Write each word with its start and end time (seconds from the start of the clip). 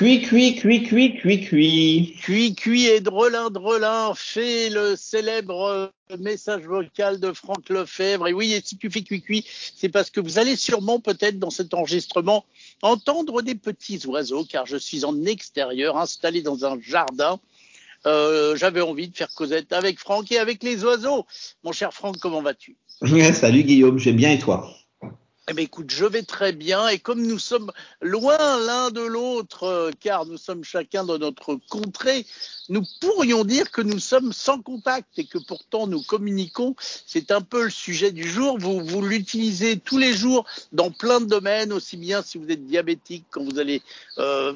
Cui, 0.00 0.22
cui, 0.22 0.54
cui, 0.54 0.82
cui, 0.82 1.14
cui, 1.14 1.40
cui. 1.42 2.16
Cui, 2.22 2.54
cui 2.54 2.86
et 2.86 3.00
drelin, 3.02 3.50
drelin 3.50 4.14
fait 4.14 4.70
le 4.70 4.96
célèbre 4.96 5.92
message 6.18 6.62
vocal 6.62 7.20
de 7.20 7.34
Franck 7.34 7.68
Lefebvre. 7.68 8.26
Et 8.26 8.32
oui, 8.32 8.54
et 8.54 8.62
si 8.64 8.78
tu 8.78 8.88
fais 8.88 9.02
cui, 9.02 9.20
cui, 9.20 9.44
c'est 9.76 9.90
parce 9.90 10.08
que 10.08 10.18
vous 10.18 10.38
allez 10.38 10.56
sûrement 10.56 11.00
peut-être 11.00 11.38
dans 11.38 11.50
cet 11.50 11.74
enregistrement 11.74 12.46
entendre 12.80 13.42
des 13.42 13.54
petits 13.54 14.00
oiseaux, 14.06 14.46
car 14.46 14.64
je 14.64 14.78
suis 14.78 15.04
en 15.04 15.22
extérieur, 15.26 15.98
installé 15.98 16.40
dans 16.40 16.64
un 16.64 16.80
jardin. 16.80 17.38
Euh, 18.06 18.56
J'avais 18.56 18.80
envie 18.80 19.08
de 19.08 19.14
faire 19.14 19.28
Cosette 19.34 19.70
avec 19.74 19.98
Franck 19.98 20.32
et 20.32 20.38
avec 20.38 20.62
les 20.62 20.82
oiseaux. 20.82 21.26
Mon 21.62 21.72
cher 21.72 21.92
Franck, 21.92 22.16
comment 22.20 22.40
vas-tu? 22.40 22.74
Salut 23.34 23.64
Guillaume, 23.64 23.98
j'ai 23.98 24.14
bien 24.14 24.30
et 24.30 24.38
toi? 24.38 24.66
Eh 25.50 25.52
bien, 25.52 25.64
écoute, 25.64 25.90
je 25.90 26.04
vais 26.04 26.22
très 26.22 26.52
bien 26.52 26.86
et 26.86 27.00
comme 27.00 27.26
nous 27.26 27.40
sommes 27.40 27.72
loin 28.00 28.38
l'un 28.64 28.92
de 28.92 29.00
l'autre, 29.00 29.64
euh, 29.64 29.90
car 29.98 30.24
nous 30.24 30.36
sommes 30.36 30.62
chacun 30.62 31.04
dans 31.04 31.18
notre 31.18 31.56
contrée, 31.68 32.24
nous 32.68 32.82
pourrions 33.00 33.42
dire 33.42 33.72
que 33.72 33.80
nous 33.80 33.98
sommes 33.98 34.32
sans 34.32 34.62
contact 34.62 35.18
et 35.18 35.24
que 35.24 35.38
pourtant 35.38 35.88
nous 35.88 36.02
communiquons. 36.02 36.76
C'est 36.78 37.32
un 37.32 37.40
peu 37.40 37.64
le 37.64 37.70
sujet 37.70 38.12
du 38.12 38.28
jour. 38.28 38.58
Vous, 38.60 38.84
vous 38.84 39.02
l'utilisez 39.02 39.76
tous 39.76 39.98
les 39.98 40.12
jours 40.12 40.46
dans 40.70 40.92
plein 40.92 41.20
de 41.20 41.26
domaines, 41.26 41.72
aussi 41.72 41.96
bien 41.96 42.22
si 42.22 42.38
vous 42.38 42.48
êtes 42.48 42.64
diabétique, 42.64 43.24
quand 43.32 43.42
vous 43.42 43.58
allez 43.58 43.82
euh, 44.18 44.52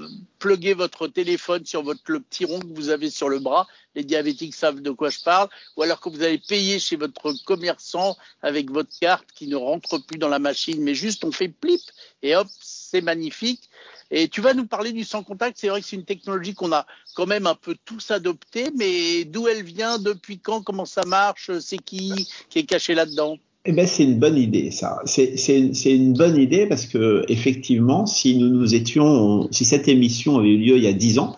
votre 0.77 1.09
téléphone 1.09 1.65
sur 1.65 1.83
votre, 1.83 2.03
le 2.09 2.21
petit 2.21 2.45
rond 2.45 2.61
que 2.61 2.75
vous 2.75 2.91
avez 2.91 3.11
sur 3.11 3.29
le 3.29 3.39
bras. 3.39 3.67
Les 3.95 4.05
diabétiques 4.05 4.55
savent 4.55 4.81
de 4.81 4.91
quoi 4.91 5.11
je 5.11 5.21
parle. 5.21 5.49
Ou 5.77 5.83
alors 5.83 6.01
que 6.01 6.09
vous 6.09 6.23
allez 6.23 6.39
payer 6.39 6.79
chez 6.79 6.97
votre 6.97 7.33
commerçant 7.45 8.17
avec 8.43 8.71
votre 8.71 8.91
carte 9.01 9.27
qui 9.35 9.47
ne 9.47 9.57
rentre 9.57 9.99
plus 10.05 10.19
dans 10.19 10.29
la 10.29 10.39
machine, 10.39 10.83
mais 10.83 10.95
juste 10.95 11.25
on 11.25 11.33
fait 11.33 11.49
plip 11.49 11.81
et 12.23 12.35
hop, 12.37 12.49
c'est 12.61 13.01
magnifique. 13.01 13.69
Et 14.11 14.29
tu 14.29 14.41
vas 14.41 14.55
nous 14.55 14.67
parler 14.67 14.93
du 14.93 15.05
sans 15.05 15.23
contact. 15.23 15.59
C'est 15.59 15.69
vrai 15.69 15.81
que 15.81 15.87
c'est 15.87 15.97
une 15.97 16.05
technologie 16.05 16.55
qu'on 16.55 16.73
a 16.73 16.87
quand 17.15 17.27
même 17.27 17.47
un 17.47 17.55
peu 17.55 17.77
tous 17.85 18.11
adoptée, 18.11 18.71
mais 18.77 19.25
d'où 19.25 19.49
elle 19.49 19.63
vient, 19.65 19.99
depuis 19.99 20.39
quand, 20.39 20.63
comment 20.63 20.85
ça 20.85 21.05
marche, 21.07 21.51
c'est 21.61 21.79
qui 21.79 22.29
qui 22.49 22.61
est 22.61 22.65
caché 22.65 22.95
là-dedans? 22.95 23.39
Eh 23.67 23.73
ben, 23.73 23.87
c'est 23.87 24.05
une 24.05 24.19
bonne 24.19 24.37
idée, 24.37 24.71
ça. 24.71 25.01
C'est 25.07 25.65
une 25.87 26.13
bonne 26.13 26.37
idée 26.37 26.67
parce 26.67 26.85
que 26.85 27.25
effectivement, 27.29 28.05
si 28.05 28.37
nous 28.37 28.49
nous 28.49 28.75
étions, 28.75 29.49
si 29.53 29.65
cette 29.65 29.89
émission 29.89 30.39
avait 30.39 30.51
eu 30.51 30.59
lieu 30.59 30.77
il 30.77 30.85
y 30.85 30.87
a 30.87 30.93
dix 30.93 31.19
ans, 31.19 31.35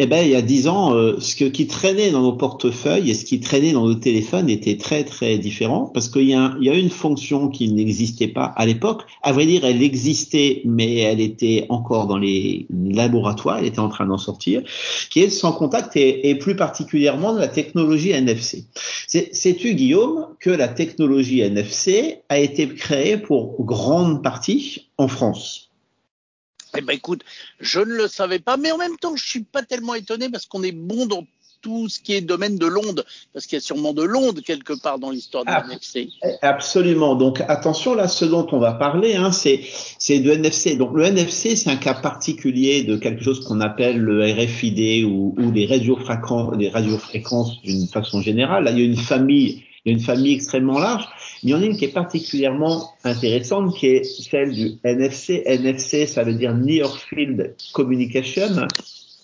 eh 0.00 0.06
ben, 0.06 0.24
il 0.24 0.30
y 0.30 0.34
a 0.34 0.42
dix 0.42 0.66
ans, 0.66 0.92
euh, 0.92 1.20
ce 1.20 1.44
qui 1.44 1.66
traînait 1.68 2.10
dans 2.10 2.22
nos 2.22 2.32
portefeuilles 2.32 3.10
et 3.10 3.14
ce 3.14 3.24
qui 3.24 3.38
traînait 3.38 3.70
dans 3.70 3.86
nos 3.86 3.94
téléphones 3.94 4.50
était 4.50 4.76
très 4.76 5.04
très 5.04 5.38
différent 5.38 5.88
parce 5.94 6.08
qu'il 6.08 6.28
y 6.28 6.34
a, 6.34 6.56
y 6.60 6.68
a 6.68 6.74
une 6.74 6.90
fonction 6.90 7.48
qui 7.48 7.72
n'existait 7.72 8.26
pas 8.26 8.46
à 8.56 8.66
l'époque. 8.66 9.02
À 9.22 9.30
vrai 9.30 9.46
dire, 9.46 9.64
elle 9.64 9.84
existait, 9.84 10.62
mais 10.64 10.96
elle 10.96 11.20
était 11.20 11.66
encore 11.68 12.08
dans 12.08 12.18
les 12.18 12.66
laboratoires. 12.70 13.58
Elle 13.58 13.66
était 13.66 13.78
en 13.78 13.88
train 13.88 14.06
d'en 14.06 14.18
sortir, 14.18 14.62
qui 15.10 15.20
est 15.20 15.30
sans 15.30 15.52
contact 15.52 15.96
et, 15.96 16.28
et 16.28 16.34
plus 16.34 16.56
particulièrement 16.56 17.32
de 17.32 17.38
la 17.38 17.48
technologie 17.48 18.10
NFC. 18.10 18.64
Sais-tu, 19.06 19.74
Guillaume, 19.74 20.26
que 20.40 20.50
la 20.50 20.66
technologie 20.66 21.38
NFC 21.38 22.18
a 22.28 22.40
été 22.40 22.66
créée 22.66 23.16
pour 23.16 23.62
grande 23.64 24.24
partie 24.24 24.88
en 24.98 25.06
France? 25.06 25.70
Eh 26.76 26.80
ben 26.80 26.94
écoute, 26.94 27.22
je 27.60 27.80
ne 27.80 27.94
le 27.94 28.08
savais 28.08 28.38
pas, 28.38 28.56
mais 28.56 28.72
en 28.72 28.78
même 28.78 28.96
temps, 28.96 29.16
je 29.16 29.24
suis 29.24 29.42
pas 29.44 29.62
tellement 29.62 29.94
étonné 29.94 30.28
parce 30.28 30.46
qu'on 30.46 30.62
est 30.62 30.72
bon 30.72 31.06
dans 31.06 31.24
tout 31.64 31.88
ce 31.88 31.98
qui 31.98 32.12
est 32.12 32.20
domaine 32.20 32.58
de 32.58 32.66
l'onde, 32.66 33.04
parce 33.32 33.46
qu'il 33.46 33.56
y 33.56 33.58
a 33.58 33.62
sûrement 33.62 33.94
de 33.94 34.02
l'onde 34.02 34.42
quelque 34.42 34.74
part 34.74 34.98
dans 34.98 35.10
l'histoire 35.10 35.44
de 35.44 35.50
ah, 35.50 35.64
NFC. 35.66 36.10
Absolument. 36.42 37.14
Donc 37.14 37.40
attention 37.48 37.94
là, 37.94 38.06
ce 38.06 38.26
dont 38.26 38.46
on 38.52 38.58
va 38.58 38.74
parler, 38.74 39.16
hein, 39.16 39.32
c'est 39.32 39.62
c'est 39.98 40.20
de 40.20 40.30
NFC. 40.30 40.76
Donc 40.76 40.94
le 40.94 41.04
NFC, 41.04 41.56
c'est 41.56 41.70
un 41.70 41.76
cas 41.76 41.94
particulier 41.94 42.82
de 42.82 42.96
quelque 42.96 43.24
chose 43.24 43.42
qu'on 43.46 43.62
appelle 43.62 43.96
le 43.96 44.30
RFID 44.30 45.04
ou, 45.04 45.34
ou 45.38 45.50
les 45.52 45.64
radiofréquences, 45.66 46.54
les 46.58 46.68
radiofréquences 46.68 47.62
d'une 47.62 47.88
façon 47.88 48.20
générale. 48.20 48.64
Là, 48.64 48.70
il 48.70 48.78
y 48.78 48.82
a 48.82 48.84
une 48.84 48.96
famille 48.96 49.64
il 49.84 49.92
y 49.92 49.94
a 49.94 49.98
une 49.98 50.04
famille 50.04 50.34
extrêmement 50.34 50.78
large. 50.78 51.06
Il 51.42 51.50
y 51.50 51.54
en 51.54 51.60
a 51.60 51.64
une 51.66 51.76
qui 51.76 51.84
est 51.84 51.92
particulièrement 51.92 52.94
intéressante, 53.04 53.76
qui 53.76 53.86
est 53.86 54.04
celle 54.04 54.52
du 54.52 54.72
NFC. 54.82 55.42
NFC, 55.44 56.06
ça 56.06 56.24
veut 56.24 56.34
dire 56.34 56.54
Near 56.54 56.96
Field 56.96 57.54
Communication. 57.72 58.66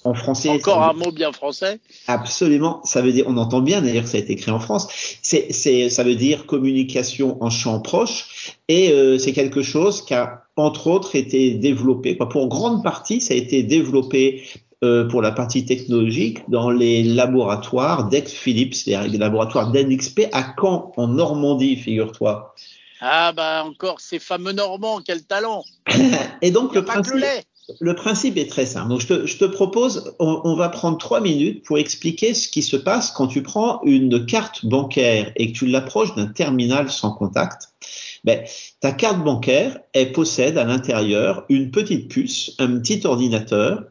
En 0.03 0.15
français. 0.15 0.48
Encore 0.48 0.82
un 0.82 0.94
mot 0.94 1.12
bien 1.12 1.31
français. 1.31 1.78
Absolument. 2.06 2.81
Ça 2.84 3.03
veut 3.03 3.12
dire, 3.12 3.26
on 3.28 3.37
entend 3.37 3.60
bien 3.60 3.82
d'ailleurs 3.82 4.06
ça 4.06 4.16
a 4.16 4.21
été 4.21 4.34
créé 4.34 4.53
en 4.53 4.59
France. 4.59 4.88
C'est, 5.21 5.53
c'est, 5.53 5.91
ça 5.91 6.04
veut 6.04 6.15
dire 6.15 6.47
communication 6.47 7.37
en 7.42 7.50
champ 7.50 7.81
proche. 7.81 8.56
Et 8.69 8.92
euh, 8.92 9.19
c'est 9.19 9.34
quelque 9.34 9.62
chose 9.62 10.03
qui 10.03 10.15
a, 10.15 10.44
entre 10.56 10.87
autres, 10.87 11.16
été 11.16 11.53
développé. 11.53 12.15
Pour 12.15 12.48
grande 12.48 12.82
partie, 12.82 13.21
ça 13.21 13.34
a 13.34 13.37
été 13.37 13.62
développé 13.62 14.42
euh, 14.82 15.06
pour 15.08 15.20
la 15.20 15.30
partie 15.30 15.64
technologique 15.64 16.48
dans 16.48 16.70
les 16.70 17.02
laboratoires 17.02 18.08
d'ex-Philips, 18.08 18.86
les 18.86 19.18
laboratoires 19.18 19.70
d'NXP 19.70 20.28
à 20.32 20.54
Caen, 20.58 20.92
en 20.96 21.08
Normandie, 21.08 21.76
figure-toi. 21.76 22.54
Ah 23.02 23.32
bah 23.32 23.64
encore 23.64 24.00
ces 24.00 24.18
fameux 24.18 24.52
Normands, 24.52 25.00
quel 25.04 25.22
talent 25.22 25.64
Et 26.42 26.50
donc 26.50 26.74
le 26.74 26.84
principe, 26.84 27.24
le 27.78 27.94
principe 27.94 28.36
est 28.36 28.48
très 28.48 28.66
simple. 28.66 28.88
Donc 28.88 29.00
je 29.00 29.06
te, 29.06 29.26
je 29.26 29.36
te 29.38 29.44
propose, 29.44 30.14
on, 30.18 30.41
on, 30.44 30.54
va 30.54 30.68
prendre 30.68 30.98
trois 30.98 31.20
minutes 31.20 31.64
pour 31.64 31.78
expliquer 31.78 32.34
ce 32.34 32.48
qui 32.48 32.62
se 32.62 32.76
passe 32.76 33.10
quand 33.10 33.26
tu 33.26 33.42
prends 33.42 33.80
une 33.84 34.26
carte 34.26 34.66
bancaire 34.66 35.32
et 35.36 35.52
que 35.52 35.58
tu 35.58 35.66
l'approches 35.66 36.14
d'un 36.14 36.26
terminal 36.26 36.91
sans 36.91 37.12
contact. 37.12 37.68
Ben, 38.24 38.44
ta 38.80 38.92
carte 38.92 39.22
bancaire, 39.22 39.78
elle 39.92 40.12
possède 40.12 40.58
à 40.58 40.64
l'intérieur 40.64 41.44
une 41.48 41.70
petite 41.70 42.08
puce, 42.10 42.54
un 42.58 42.78
petit 42.78 43.06
ordinateur 43.06 43.84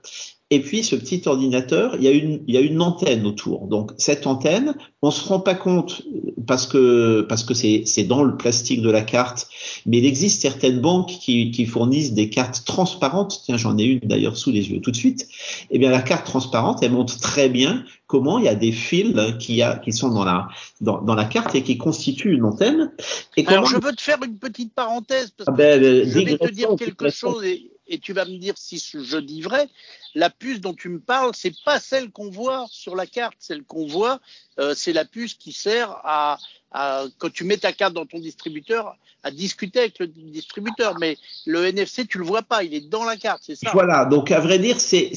et 0.51 0.61
puis 0.61 0.83
ce 0.83 0.95
petit 0.95 1.21
ordinateur, 1.27 1.95
il 1.95 2.03
y 2.03 2.07
a 2.07 2.11
une, 2.11 2.41
il 2.47 2.55
y 2.55 2.57
a 2.57 2.61
une 2.61 2.81
antenne 2.81 3.27
autour. 3.27 3.67
Donc 3.67 3.91
cette 3.97 4.25
antenne, 4.25 4.73
on 5.03 5.11
se 5.11 5.27
rend 5.27 5.39
pas 5.39 5.53
compte 5.53 6.01
parce 6.47 6.65
que 6.65 7.21
parce 7.21 7.43
que 7.43 7.53
c'est 7.53 7.83
c'est 7.85 8.05
dans 8.05 8.23
le 8.23 8.35
plastique 8.35 8.81
de 8.81 8.89
la 8.89 9.03
carte, 9.03 9.47
mais 9.85 9.99
il 9.99 10.05
existe 10.07 10.41
certaines 10.41 10.79
banques 10.81 11.09
qui, 11.09 11.51
qui 11.51 11.67
fournissent 11.67 12.13
des 12.13 12.31
cartes 12.31 12.65
transparentes. 12.65 13.41
Tiens, 13.45 13.57
j'en 13.57 13.77
ai 13.77 13.83
une 13.83 13.99
d'ailleurs 13.99 14.37
sous 14.37 14.49
les 14.49 14.71
yeux 14.71 14.81
tout 14.81 14.89
de 14.89 14.95
suite. 14.95 15.27
Eh 15.69 15.77
bien 15.77 15.91
la 15.91 16.01
carte 16.01 16.25
transparente, 16.25 16.79
elle 16.81 16.93
montre 16.93 17.19
très 17.19 17.47
bien 17.47 17.83
comment 18.07 18.39
il 18.39 18.45
y 18.45 18.49
a 18.49 18.55
des 18.55 18.71
fils 18.71 19.15
qui 19.37 19.61
a 19.61 19.77
qui 19.77 19.93
sont 19.93 20.09
dans 20.09 20.25
la 20.25 20.47
dans, 20.81 20.99
dans 20.99 21.15
la 21.15 21.25
carte 21.25 21.53
et 21.53 21.61
qui 21.61 21.77
constituent 21.77 22.33
une 22.33 22.45
antenne. 22.45 22.91
Et 23.37 23.45
Alors 23.45 23.67
je 23.67 23.75
veux 23.75 23.93
te 23.93 24.01
faire 24.01 24.17
une 24.25 24.37
petite 24.37 24.73
parenthèse 24.73 25.29
parce 25.29 25.47
ah 25.47 25.51
ben, 25.51 25.79
que 25.79 26.09
je 26.09 26.19
vais 26.19 26.37
te 26.39 26.51
dire 26.51 26.69
quelque 26.75 27.11
chose 27.11 27.43
et 27.45 27.69
et 27.89 27.99
tu 27.99 28.13
vas 28.13 28.25
me 28.25 28.37
dire 28.37 28.53
si 28.57 28.77
je 28.77 29.17
dis 29.17 29.41
vrai, 29.41 29.67
la 30.15 30.29
puce 30.29 30.61
dont 30.61 30.73
tu 30.73 30.89
me 30.89 30.99
parles, 30.99 31.31
c'est 31.33 31.53
pas 31.65 31.79
celle 31.79 32.11
qu'on 32.11 32.29
voit 32.29 32.65
sur 32.71 32.95
la 32.95 33.05
carte. 33.05 33.35
Celle 33.39 33.63
qu'on 33.63 33.85
voit, 33.87 34.19
euh, 34.59 34.73
c'est 34.75 34.93
la 34.93 35.05
puce 35.05 35.33
qui 35.33 35.51
sert 35.51 35.89
à, 36.03 36.37
quand 37.17 37.33
tu 37.33 37.45
mets 37.45 37.57
ta 37.57 37.73
carte 37.73 37.93
dans 37.93 38.05
ton 38.05 38.19
distributeur, 38.19 38.95
à 39.23 39.31
discuter 39.31 39.79
avec 39.79 39.99
le 39.99 40.07
distributeur. 40.07 40.95
Mais 40.99 41.17
le 41.45 41.65
NFC, 41.65 42.05
tu 42.05 42.19
le 42.19 42.25
vois 42.25 42.43
pas, 42.43 42.63
il 42.63 42.73
est 42.73 42.87
dans 42.87 43.03
la 43.03 43.17
carte, 43.17 43.41
c'est 43.43 43.55
ça. 43.55 43.71
Voilà. 43.73 44.05
Donc 44.05 44.31
à 44.31 44.39
vrai 44.39 44.59
dire, 44.59 44.79
c'est, 44.79 45.11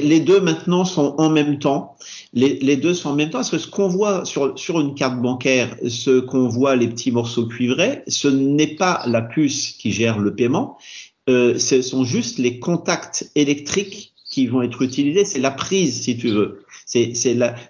les 0.00 0.20
deux 0.20 0.40
maintenant 0.40 0.84
sont 0.84 1.14
en 1.18 1.30
même 1.30 1.58
temps. 1.58 1.96
Les, 2.34 2.58
les 2.60 2.76
deux 2.76 2.94
sont 2.94 3.10
en 3.10 3.14
même 3.14 3.30
temps 3.30 3.38
parce 3.38 3.50
que 3.50 3.58
ce 3.58 3.68
qu'on 3.68 3.88
voit 3.88 4.24
sur 4.26 4.58
sur 4.58 4.80
une 4.80 4.94
carte 4.94 5.20
bancaire, 5.20 5.74
ce 5.88 6.20
qu'on 6.20 6.46
voit 6.48 6.76
les 6.76 6.88
petits 6.88 7.10
morceaux 7.10 7.46
cuivrés, 7.46 8.02
ce 8.06 8.28
n'est 8.28 8.76
pas 8.76 9.02
la 9.06 9.22
puce 9.22 9.72
qui 9.72 9.92
gère 9.92 10.18
le 10.18 10.34
paiement 10.34 10.78
euh, 11.28 11.58
ce 11.58 11.82
sont 11.82 12.04
juste 12.04 12.38
les 12.38 12.58
contacts 12.58 13.30
électriques 13.34 14.14
qui 14.30 14.46
vont 14.46 14.62
être 14.62 14.82
utilisés. 14.82 15.24
C'est 15.24 15.40
la 15.40 15.50
prise, 15.50 16.02
si 16.02 16.16
tu 16.16 16.28
veux. 16.28 16.64
C'est, 16.86 17.12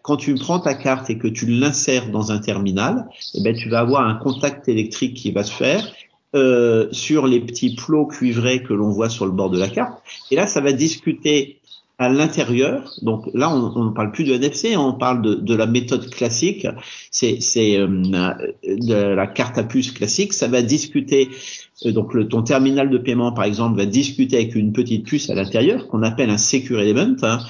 quand 0.02 0.16
tu 0.16 0.34
prends 0.34 0.60
ta 0.60 0.74
carte 0.74 1.10
et 1.10 1.18
que 1.18 1.28
tu 1.28 1.46
l'insères 1.46 2.10
dans 2.10 2.30
un 2.30 2.38
terminal, 2.38 3.08
eh 3.34 3.42
ben, 3.42 3.56
tu 3.56 3.68
vas 3.68 3.80
avoir 3.80 4.06
un 4.06 4.14
contact 4.14 4.68
électrique 4.68 5.14
qui 5.14 5.32
va 5.32 5.42
se 5.42 5.52
faire 5.52 5.92
euh, 6.36 6.88
sur 6.92 7.26
les 7.26 7.40
petits 7.40 7.74
plots 7.74 8.06
cuivrés 8.06 8.62
que 8.62 8.74
l'on 8.74 8.90
voit 8.90 9.08
sur 9.08 9.26
le 9.26 9.32
bord 9.32 9.50
de 9.50 9.58
la 9.58 9.68
carte. 9.68 10.02
Et 10.30 10.36
là, 10.36 10.46
ça 10.46 10.60
va 10.60 10.72
discuter 10.72 11.58
à 11.98 12.08
l'intérieur, 12.08 12.94
donc 13.02 13.28
là 13.34 13.50
on 13.50 13.84
ne 13.84 13.90
parle 13.90 14.12
plus 14.12 14.22
de 14.22 14.32
NFC, 14.32 14.76
on 14.76 14.92
parle 14.92 15.20
de, 15.20 15.34
de 15.34 15.54
la 15.54 15.66
méthode 15.66 16.08
classique, 16.10 16.66
c'est 17.10 17.40
euh, 17.76 17.86
de 18.62 18.94
la 18.94 19.26
carte 19.26 19.58
à 19.58 19.64
puce 19.64 19.90
classique, 19.90 20.32
ça 20.32 20.46
va 20.46 20.62
discuter, 20.62 21.28
euh, 21.84 21.90
donc 21.92 22.14
le, 22.14 22.28
ton 22.28 22.42
terminal 22.42 22.88
de 22.88 22.98
paiement 22.98 23.32
par 23.32 23.44
exemple 23.44 23.76
va 23.76 23.84
discuter 23.84 24.36
avec 24.36 24.54
une 24.54 24.72
petite 24.72 25.06
puce 25.06 25.28
à 25.28 25.34
l'intérieur 25.34 25.88
qu'on 25.88 26.04
appelle 26.04 26.30
un 26.30 26.38
secure 26.38 26.80
element, 26.80 27.16
hein, 27.22 27.40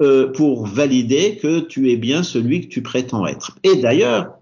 euh, 0.00 0.30
pour 0.30 0.64
valider 0.64 1.36
que 1.42 1.58
tu 1.58 1.90
es 1.90 1.96
bien 1.96 2.22
celui 2.22 2.60
que 2.60 2.68
tu 2.68 2.82
prétends 2.82 3.26
être. 3.26 3.58
Et 3.64 3.74
d'ailleurs, 3.74 4.37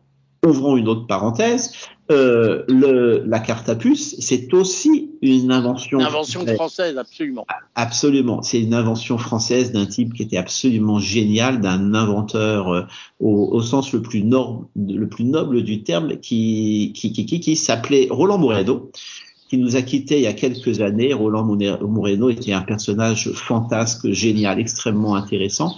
ouvrons 0.46 0.76
une 0.76 0.88
autre 0.88 1.06
parenthèse, 1.06 1.72
euh, 2.12 2.62
le, 2.68 3.24
la 3.26 3.40
carte 3.40 3.68
à 3.68 3.74
puce, 3.74 4.14
c'est 4.20 4.54
aussi 4.54 5.10
une 5.22 5.50
invention. 5.50 5.98
Une 5.98 6.06
invention 6.06 6.46
française, 6.46 6.96
absolument. 6.96 7.44
Absolument. 7.74 8.42
C'est 8.42 8.60
une 8.60 8.74
invention 8.74 9.18
française 9.18 9.72
d'un 9.72 9.86
type 9.86 10.14
qui 10.14 10.22
était 10.22 10.36
absolument 10.36 11.00
génial, 11.00 11.60
d'un 11.60 11.94
inventeur 11.94 12.68
euh, 12.68 12.82
au, 13.18 13.48
au, 13.52 13.60
sens 13.60 13.92
le 13.92 14.02
plus, 14.02 14.22
le 14.22 15.08
plus 15.08 15.24
noble 15.24 15.62
du 15.62 15.82
terme, 15.82 16.18
qui, 16.18 16.92
qui, 16.94 17.12
qui, 17.12 17.26
qui, 17.26 17.40
qui 17.40 17.56
s'appelait 17.56 18.06
Roland 18.08 18.38
Moredo. 18.38 18.92
Qui 19.48 19.58
nous 19.58 19.76
a 19.76 19.82
quittés 19.82 20.16
il 20.16 20.22
y 20.22 20.26
a 20.26 20.32
quelques 20.32 20.80
années. 20.80 21.12
Roland 21.12 21.44
Moreno 21.44 22.30
était 22.30 22.52
un 22.52 22.62
personnage 22.62 23.30
fantasque, 23.32 24.10
génial, 24.10 24.58
extrêmement 24.58 25.14
intéressant. 25.14 25.76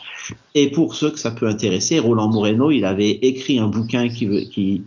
Et 0.54 0.70
pour 0.70 0.94
ceux 0.94 1.10
que 1.10 1.18
ça 1.18 1.30
peut 1.30 1.46
intéresser, 1.46 1.98
Roland 1.98 2.28
Moreno, 2.28 2.70
il 2.70 2.84
avait 2.84 3.10
écrit 3.10 3.58
un 3.58 3.68
bouquin 3.68 4.08
qui, 4.08 4.48
qui 4.48 4.82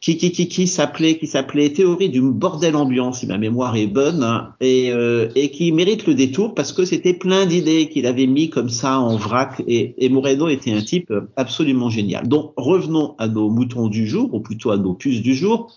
qui, 0.00 0.16
qui, 0.16 0.32
qui, 0.32 0.48
qui 0.48 0.66
s'appelait 0.66 1.16
qui 1.16 1.28
s'appelait 1.28 1.70
Théorie 1.70 2.10
du 2.10 2.20
bordel 2.20 2.74
ambiant, 2.74 3.12
si 3.12 3.28
ma 3.28 3.38
mémoire 3.38 3.76
est 3.76 3.86
bonne, 3.86 4.48
et, 4.60 4.90
euh, 4.90 5.28
et 5.36 5.52
qui 5.52 5.70
mérite 5.70 6.08
le 6.08 6.14
détour 6.14 6.56
parce 6.56 6.72
que 6.72 6.84
c'était 6.84 7.14
plein 7.14 7.46
d'idées 7.46 7.88
qu'il 7.88 8.06
avait 8.06 8.26
mis 8.26 8.50
comme 8.50 8.68
ça 8.68 8.98
en 8.98 9.16
vrac. 9.16 9.62
Et, 9.68 9.94
et 10.04 10.08
Moreno 10.08 10.48
était 10.48 10.72
un 10.72 10.82
type 10.82 11.12
absolument 11.36 11.88
génial. 11.88 12.26
Donc 12.26 12.52
revenons 12.56 13.14
à 13.18 13.28
nos 13.28 13.48
moutons 13.48 13.86
du 13.86 14.08
jour, 14.08 14.34
ou 14.34 14.40
plutôt 14.40 14.72
à 14.72 14.76
nos 14.76 14.94
puces 14.94 15.22
du 15.22 15.36
jour. 15.36 15.72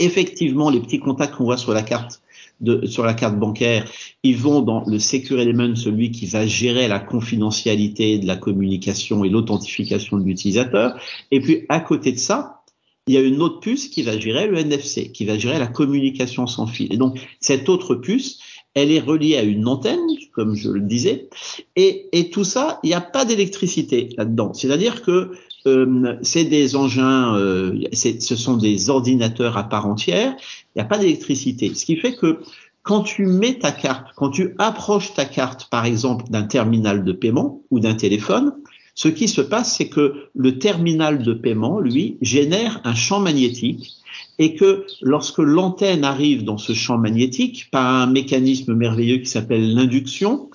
Effectivement, 0.00 0.70
les 0.70 0.80
petits 0.80 0.98
contacts 0.98 1.36
qu'on 1.36 1.44
voit 1.44 1.56
sur 1.56 1.72
la 1.72 1.82
carte 1.82 2.20
de, 2.60 2.86
sur 2.86 3.04
la 3.04 3.14
carte 3.14 3.38
bancaire, 3.38 3.90
ils 4.22 4.36
vont 4.36 4.60
dans 4.60 4.84
le 4.86 4.98
Secure 4.98 5.40
Element, 5.40 5.76
celui 5.76 6.10
qui 6.10 6.26
va 6.26 6.46
gérer 6.46 6.88
la 6.88 6.98
confidentialité 6.98 8.18
de 8.18 8.26
la 8.26 8.36
communication 8.36 9.24
et 9.24 9.28
l'authentification 9.28 10.18
de 10.18 10.24
l'utilisateur. 10.24 10.98
Et 11.30 11.40
puis 11.40 11.64
à 11.68 11.80
côté 11.80 12.12
de 12.12 12.18
ça, 12.18 12.62
il 13.06 13.14
y 13.14 13.16
a 13.16 13.20
une 13.20 13.40
autre 13.42 13.60
puce 13.60 13.88
qui 13.88 14.02
va 14.02 14.18
gérer 14.18 14.46
le 14.46 14.58
NFC, 14.58 15.10
qui 15.10 15.24
va 15.24 15.38
gérer 15.38 15.58
la 15.58 15.66
communication 15.66 16.46
sans 16.46 16.66
fil. 16.66 16.92
Et 16.92 16.96
donc, 16.96 17.18
cette 17.40 17.68
autre 17.68 17.94
puce, 17.94 18.38
elle 18.74 18.92
est 18.92 19.00
reliée 19.00 19.36
à 19.36 19.42
une 19.42 19.66
antenne, 19.66 20.06
comme 20.32 20.54
je 20.54 20.70
le 20.70 20.80
disais, 20.80 21.28
et, 21.76 22.08
et 22.12 22.30
tout 22.30 22.44
ça, 22.44 22.78
il 22.84 22.88
n'y 22.88 22.94
a 22.94 23.00
pas 23.00 23.24
d'électricité 23.24 24.10
là-dedans. 24.16 24.52
C'est-à-dire 24.54 25.02
que 25.02 25.32
euh, 25.66 26.16
c'est 26.22 26.44
des 26.44 26.76
engins, 26.76 27.36
euh, 27.36 27.84
ce 27.92 28.36
sont 28.36 28.56
des 28.56 28.90
ordinateurs 28.90 29.56
à 29.56 29.64
part 29.64 29.86
entière, 29.86 30.34
il 30.74 30.78
n'y 30.78 30.82
a 30.82 30.86
pas 30.86 30.98
d'électricité. 30.98 31.74
Ce 31.74 31.84
qui 31.84 31.96
fait 31.96 32.16
que 32.16 32.40
quand 32.82 33.02
tu 33.02 33.26
mets 33.26 33.58
ta 33.58 33.72
carte, 33.72 34.08
quand 34.16 34.30
tu 34.30 34.54
approches 34.58 35.12
ta 35.14 35.26
carte, 35.26 35.68
par 35.70 35.84
exemple, 35.84 36.24
d'un 36.30 36.44
terminal 36.44 37.04
de 37.04 37.12
paiement 37.12 37.62
ou 37.70 37.80
d'un 37.80 37.94
téléphone, 37.94 38.54
ce 39.02 39.08
qui 39.08 39.28
se 39.28 39.40
passe, 39.40 39.78
c'est 39.78 39.88
que 39.88 40.28
le 40.34 40.58
terminal 40.58 41.22
de 41.22 41.32
paiement, 41.32 41.80
lui, 41.80 42.18
génère 42.20 42.82
un 42.84 42.94
champ 42.94 43.18
magnétique 43.18 43.94
et 44.38 44.54
que 44.54 44.84
lorsque 45.00 45.38
l'antenne 45.38 46.04
arrive 46.04 46.44
dans 46.44 46.58
ce 46.58 46.74
champ 46.74 46.98
magnétique 46.98 47.70
par 47.70 47.86
un 47.86 48.06
mécanisme 48.06 48.74
merveilleux 48.74 49.16
qui 49.16 49.30
s'appelle 49.30 49.74
l'induction, 49.74 50.50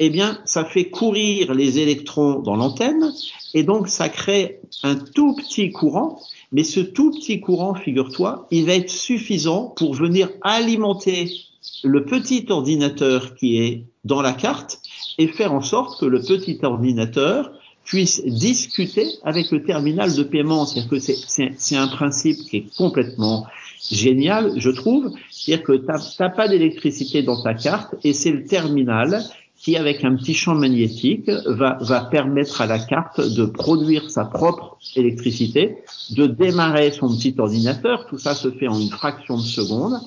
eh 0.00 0.10
bien, 0.10 0.40
ça 0.44 0.64
fait 0.64 0.90
courir 0.90 1.54
les 1.54 1.78
électrons 1.78 2.40
dans 2.40 2.56
l'antenne 2.56 3.12
et 3.54 3.62
donc 3.62 3.86
ça 3.86 4.08
crée 4.08 4.58
un 4.82 4.96
tout 4.96 5.36
petit 5.36 5.70
courant. 5.70 6.20
Mais 6.50 6.64
ce 6.64 6.80
tout 6.80 7.12
petit 7.12 7.38
courant, 7.38 7.76
figure-toi, 7.76 8.48
il 8.50 8.66
va 8.66 8.74
être 8.74 8.90
suffisant 8.90 9.72
pour 9.76 9.94
venir 9.94 10.30
alimenter 10.42 11.30
le 11.84 12.04
petit 12.04 12.44
ordinateur 12.48 13.36
qui 13.36 13.58
est 13.58 13.84
dans 14.04 14.20
la 14.20 14.32
carte 14.32 14.80
et 15.18 15.28
faire 15.28 15.52
en 15.52 15.62
sorte 15.62 16.00
que 16.00 16.06
le 16.06 16.18
petit 16.20 16.58
ordinateur 16.64 17.52
puisse 17.84 18.24
discuter 18.24 19.06
avec 19.22 19.50
le 19.50 19.62
terminal 19.62 20.14
de 20.14 20.22
paiement. 20.22 20.66
C'est-à-dire 20.66 20.90
que 20.90 20.98
c'est 20.98 21.76
un 21.76 21.88
principe 21.88 22.38
qui 22.48 22.56
est 22.58 22.76
complètement 22.76 23.46
génial, 23.90 24.52
je 24.56 24.70
trouve. 24.70 25.12
C'est-à-dire 25.30 25.64
que 25.64 25.72
tu 25.72 25.86
n'as 26.20 26.30
pas 26.30 26.48
d'électricité 26.48 27.22
dans 27.22 27.42
ta 27.42 27.54
carte 27.54 27.94
et 28.02 28.12
c'est 28.12 28.30
le 28.30 28.44
terminal 28.44 29.22
qui, 29.56 29.76
avec 29.76 30.04
un 30.04 30.16
petit 30.16 30.34
champ 30.34 30.54
magnétique, 30.54 31.30
va, 31.46 31.78
va 31.80 32.00
permettre 32.02 32.60
à 32.60 32.66
la 32.66 32.78
carte 32.78 33.20
de 33.20 33.44
produire 33.44 34.10
sa 34.10 34.24
propre 34.24 34.76
électricité, 34.96 35.78
de 36.10 36.26
démarrer 36.26 36.90
son 36.90 37.08
petit 37.08 37.34
ordinateur. 37.38 38.06
Tout 38.06 38.18
ça 38.18 38.34
se 38.34 38.50
fait 38.50 38.68
en 38.68 38.78
une 38.78 38.90
fraction 38.90 39.36
de 39.36 39.42
seconde 39.42 40.00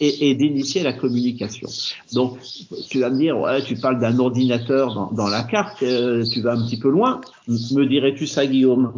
et, 0.00 0.34
d'initier 0.34 0.82
la 0.82 0.92
communication. 0.92 1.68
Donc, 2.12 2.38
tu 2.90 3.00
vas 3.00 3.10
me 3.10 3.18
dire, 3.18 3.38
ouais, 3.38 3.62
tu 3.62 3.76
parles 3.76 4.00
d'un 4.00 4.18
ordinateur 4.18 4.94
dans, 4.94 5.12
dans, 5.12 5.28
la 5.28 5.42
carte, 5.42 5.82
euh, 5.82 6.24
tu 6.24 6.40
vas 6.40 6.52
un 6.52 6.66
petit 6.66 6.78
peu 6.78 6.88
loin. 6.88 7.20
Me 7.48 7.84
dirais-tu 7.84 8.26
ça, 8.26 8.46
Guillaume? 8.46 8.92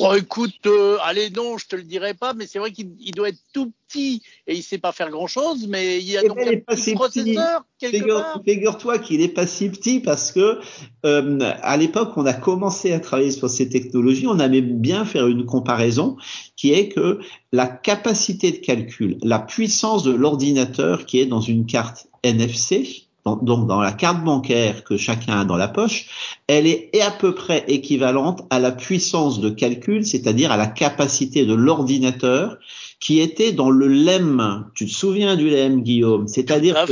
Oh, 0.00 0.12
écoute, 0.14 0.66
euh, 0.66 0.98
allez, 1.02 1.30
non, 1.30 1.56
je 1.56 1.66
te 1.66 1.76
le 1.76 1.82
dirai 1.82 2.14
pas, 2.14 2.34
mais 2.34 2.46
c'est 2.46 2.58
vrai 2.58 2.70
qu'il 2.70 3.12
doit 3.14 3.30
être 3.30 3.40
tout 3.54 3.72
petit 3.88 4.22
et 4.46 4.54
il 4.54 4.62
sait 4.62 4.78
pas 4.78 4.92
faire 4.92 5.10
grand-chose, 5.10 5.66
mais 5.68 5.98
il 5.98 6.10
y 6.10 6.18
a 6.18 6.22
eh 6.22 6.28
donc 6.28 6.36
ben, 6.36 6.48
un 6.48 6.74
petit 6.74 6.94
processeur 6.94 7.64
quelque 7.78 7.98
Figure, 7.98 8.16
part. 8.16 8.42
Figure-toi 8.44 8.98
qu'il 8.98 9.22
est 9.22 9.28
pas 9.28 9.46
si 9.46 9.70
petit 9.70 10.00
parce 10.00 10.30
que 10.30 10.58
euh, 11.06 11.38
à 11.62 11.76
l'époque, 11.76 12.12
on 12.16 12.26
a 12.26 12.34
commencé 12.34 12.92
à 12.92 13.00
travailler 13.00 13.30
sur 13.30 13.48
ces 13.48 13.68
technologies, 13.68 14.26
on 14.26 14.38
aimait 14.38 14.60
bien 14.60 15.04
faire 15.04 15.26
une 15.26 15.46
comparaison 15.46 16.16
qui 16.56 16.72
est 16.72 16.88
que 16.88 17.20
la 17.52 17.66
capacité 17.66 18.52
de 18.52 18.58
calcul, 18.58 19.16
la 19.22 19.38
puissance 19.38 20.02
de 20.02 20.12
l'ordinateur 20.12 21.06
qui 21.06 21.20
est 21.20 21.26
dans 21.26 21.40
une 21.40 21.64
carte 21.64 22.08
NFC, 22.22 23.05
donc 23.42 23.66
dans 23.66 23.80
la 23.80 23.92
carte 23.92 24.22
bancaire 24.22 24.84
que 24.84 24.96
chacun 24.96 25.40
a 25.40 25.44
dans 25.44 25.56
la 25.56 25.68
poche, 25.68 26.06
elle 26.46 26.66
est 26.66 27.00
à 27.00 27.10
peu 27.10 27.34
près 27.34 27.64
équivalente 27.68 28.42
à 28.50 28.60
la 28.60 28.70
puissance 28.70 29.40
de 29.40 29.50
calcul, 29.50 30.06
c'est-à-dire 30.06 30.52
à 30.52 30.56
la 30.56 30.66
capacité 30.66 31.44
de 31.44 31.54
l'ordinateur 31.54 32.58
qui 33.00 33.20
était 33.20 33.52
dans 33.52 33.70
le 33.70 33.88
LEM. 33.88 34.66
Tu 34.74 34.86
te 34.86 34.92
souviens 34.92 35.36
du 35.36 35.50
LEM, 35.50 35.82
Guillaume? 35.82 36.28
C'est-à-dire 36.28 36.86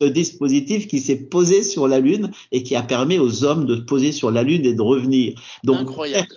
ce 0.00 0.06
dispositif 0.06 0.86
qui 0.86 1.00
s'est 1.00 1.16
posé 1.16 1.62
sur 1.62 1.88
la 1.88 2.00
Lune 2.00 2.30
et 2.52 2.62
qui 2.62 2.76
a 2.76 2.82
permis 2.82 3.18
aux 3.18 3.44
hommes 3.44 3.64
de 3.66 3.76
se 3.76 3.80
poser 3.82 4.12
sur 4.12 4.30
la 4.30 4.42
Lune 4.42 4.64
et 4.64 4.74
de 4.74 4.82
revenir. 4.82 5.40
Donc, 5.62 5.80
Incroyable. 5.80 6.28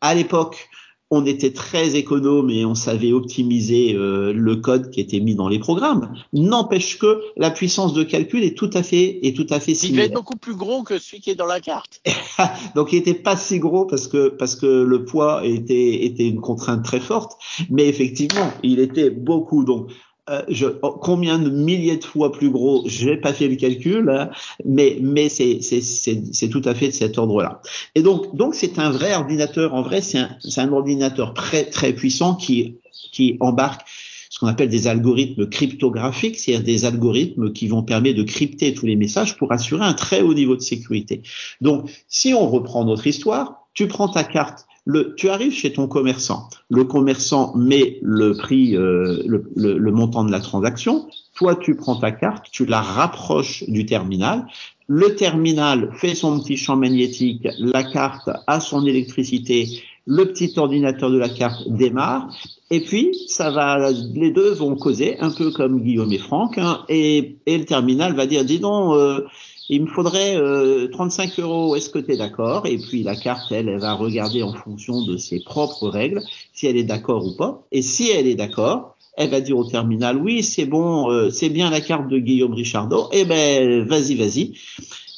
à 0.00 0.14
l'époque, 0.14 0.68
on 1.14 1.26
était 1.26 1.52
très 1.52 1.94
économe 1.94 2.48
et 2.48 2.64
on 2.64 2.74
savait 2.74 3.12
optimiser 3.12 3.94
euh, 3.94 4.32
le 4.32 4.56
code 4.56 4.88
qui 4.88 4.98
était 4.98 5.20
mis 5.20 5.34
dans 5.34 5.46
les 5.46 5.58
programmes. 5.58 6.14
N'empêche 6.32 6.98
que 6.98 7.20
la 7.36 7.50
puissance 7.50 7.92
de 7.92 8.02
calcul 8.02 8.42
est 8.42 8.56
tout 8.56 8.70
à 8.72 8.82
fait 8.82 9.20
est 9.22 9.36
tout 9.36 9.46
à 9.50 9.60
fait 9.60 9.72
Il 9.72 9.76
similaire. 9.76 10.06
être 10.06 10.14
beaucoup 10.14 10.38
plus 10.38 10.54
gros 10.54 10.82
que 10.82 10.98
celui 10.98 11.20
qui 11.20 11.28
est 11.28 11.34
dans 11.34 11.44
la 11.44 11.60
carte. 11.60 12.00
Donc 12.74 12.94
il 12.94 12.98
était 12.98 13.12
pas 13.12 13.36
si 13.36 13.58
gros 13.58 13.84
parce 13.84 14.08
que 14.08 14.30
parce 14.30 14.56
que 14.56 14.64
le 14.64 15.04
poids 15.04 15.44
était 15.44 16.06
était 16.06 16.26
une 16.26 16.40
contrainte 16.40 16.82
très 16.82 17.00
forte, 17.00 17.32
mais 17.68 17.86
effectivement 17.86 18.50
il 18.62 18.80
était 18.80 19.10
beaucoup. 19.10 19.64
Donc 19.64 19.90
euh, 20.30 20.42
je, 20.48 20.66
combien 20.66 21.38
de 21.38 21.50
milliers 21.50 21.96
de 21.96 22.04
fois 22.04 22.30
plus 22.30 22.50
gros, 22.50 22.84
je 22.86 23.10
n'ai 23.10 23.16
pas 23.16 23.32
fait 23.32 23.48
le 23.48 23.56
calcul, 23.56 24.08
hein, 24.08 24.30
mais 24.64 24.98
mais 25.00 25.28
c'est 25.28 26.48
tout 26.48 26.62
à 26.64 26.74
fait 26.74 26.88
de 26.88 26.92
cet 26.92 27.18
ordre-là. 27.18 27.60
Et 27.96 28.02
donc 28.02 28.36
donc 28.36 28.54
c'est 28.54 28.78
un 28.78 28.90
vrai 28.90 29.14
ordinateur. 29.14 29.74
En 29.74 29.82
vrai, 29.82 30.00
c'est 30.00 30.18
un 30.18 30.30
un 30.56 30.72
ordinateur 30.72 31.34
très 31.34 31.64
très 31.64 31.92
puissant 31.92 32.36
qui 32.36 32.76
qui 32.92 33.36
embarque 33.40 33.82
ce 34.30 34.38
qu'on 34.38 34.46
appelle 34.46 34.70
des 34.70 34.86
algorithmes 34.86 35.46
cryptographiques, 35.46 36.38
c'est-à-dire 36.38 36.64
des 36.64 36.84
algorithmes 36.86 37.52
qui 37.52 37.66
vont 37.66 37.82
permettre 37.82 38.16
de 38.16 38.22
crypter 38.22 38.72
tous 38.72 38.86
les 38.86 38.96
messages 38.96 39.36
pour 39.36 39.52
assurer 39.52 39.84
un 39.84 39.92
très 39.92 40.22
haut 40.22 40.32
niveau 40.32 40.56
de 40.56 40.62
sécurité. 40.62 41.22
Donc, 41.60 41.90
si 42.08 42.32
on 42.32 42.48
reprend 42.48 42.84
notre 42.84 43.06
histoire, 43.06 43.66
tu 43.74 43.88
prends 43.88 44.08
ta 44.08 44.24
carte, 44.24 44.66
le, 44.84 45.14
tu 45.14 45.28
arrives 45.28 45.52
chez 45.52 45.72
ton 45.72 45.86
commerçant, 45.86 46.48
le 46.68 46.84
commerçant 46.84 47.54
met 47.56 47.98
le 48.02 48.32
prix, 48.32 48.76
euh, 48.76 49.22
le, 49.26 49.44
le, 49.54 49.78
le 49.78 49.92
montant 49.92 50.24
de 50.24 50.32
la 50.32 50.40
transaction, 50.40 51.06
toi 51.34 51.54
tu 51.54 51.76
prends 51.76 51.96
ta 51.96 52.10
carte, 52.10 52.46
tu 52.50 52.66
la 52.66 52.80
rapproches 52.80 53.64
du 53.68 53.86
terminal, 53.86 54.46
le 54.88 55.14
terminal 55.14 55.90
fait 55.96 56.14
son 56.14 56.40
petit 56.40 56.56
champ 56.56 56.76
magnétique, 56.76 57.46
la 57.58 57.84
carte 57.84 58.30
a 58.46 58.60
son 58.60 58.84
électricité, 58.84 59.68
le 60.06 60.24
petit 60.24 60.52
ordinateur 60.56 61.10
de 61.10 61.18
la 61.18 61.28
carte 61.28 61.68
démarre, 61.68 62.28
et 62.70 62.80
puis 62.80 63.16
ça 63.28 63.50
va, 63.50 63.90
les 64.14 64.32
deux 64.32 64.50
vont 64.52 64.74
causer, 64.74 65.18
un 65.20 65.30
peu 65.30 65.52
comme 65.52 65.80
Guillaume 65.80 66.12
et 66.12 66.18
Franck, 66.18 66.58
hein, 66.58 66.84
et, 66.88 67.36
et, 67.46 67.58
le 67.58 67.64
terminal 67.64 68.14
va 68.14 68.26
dire, 68.26 68.44
dis 68.44 68.58
donc, 68.58 68.94
euh, 68.94 69.20
il 69.68 69.82
me 69.82 69.86
faudrait 69.86 70.36
euh, 70.36 70.88
35 70.88 71.38
euros, 71.38 71.76
est-ce 71.76 71.90
que 71.90 71.98
tu 71.98 72.12
es 72.12 72.16
d'accord? 72.16 72.66
Et 72.66 72.78
puis 72.78 73.02
la 73.02 73.16
carte, 73.16 73.52
elle, 73.52 73.68
elle 73.68 73.78
va 73.78 73.94
regarder 73.94 74.42
en 74.42 74.52
fonction 74.52 75.04
de 75.04 75.16
ses 75.16 75.40
propres 75.40 75.88
règles 75.88 76.22
si 76.52 76.66
elle 76.66 76.76
est 76.76 76.84
d'accord 76.84 77.24
ou 77.26 77.36
pas. 77.36 77.66
Et 77.72 77.82
si 77.82 78.10
elle 78.10 78.26
est 78.26 78.34
d'accord, 78.34 78.96
elle 79.16 79.30
va 79.30 79.40
dire 79.40 79.56
au 79.56 79.64
terminal, 79.64 80.16
oui, 80.16 80.42
c'est 80.42 80.66
bon, 80.66 81.10
euh, 81.10 81.30
c'est 81.30 81.50
bien 81.50 81.70
la 81.70 81.80
carte 81.80 82.08
de 82.08 82.18
Guillaume 82.18 82.54
Richardot, 82.54 83.08
eh 83.12 83.24
ben, 83.24 83.86
vas-y, 83.86 84.14
vas-y. 84.14 84.54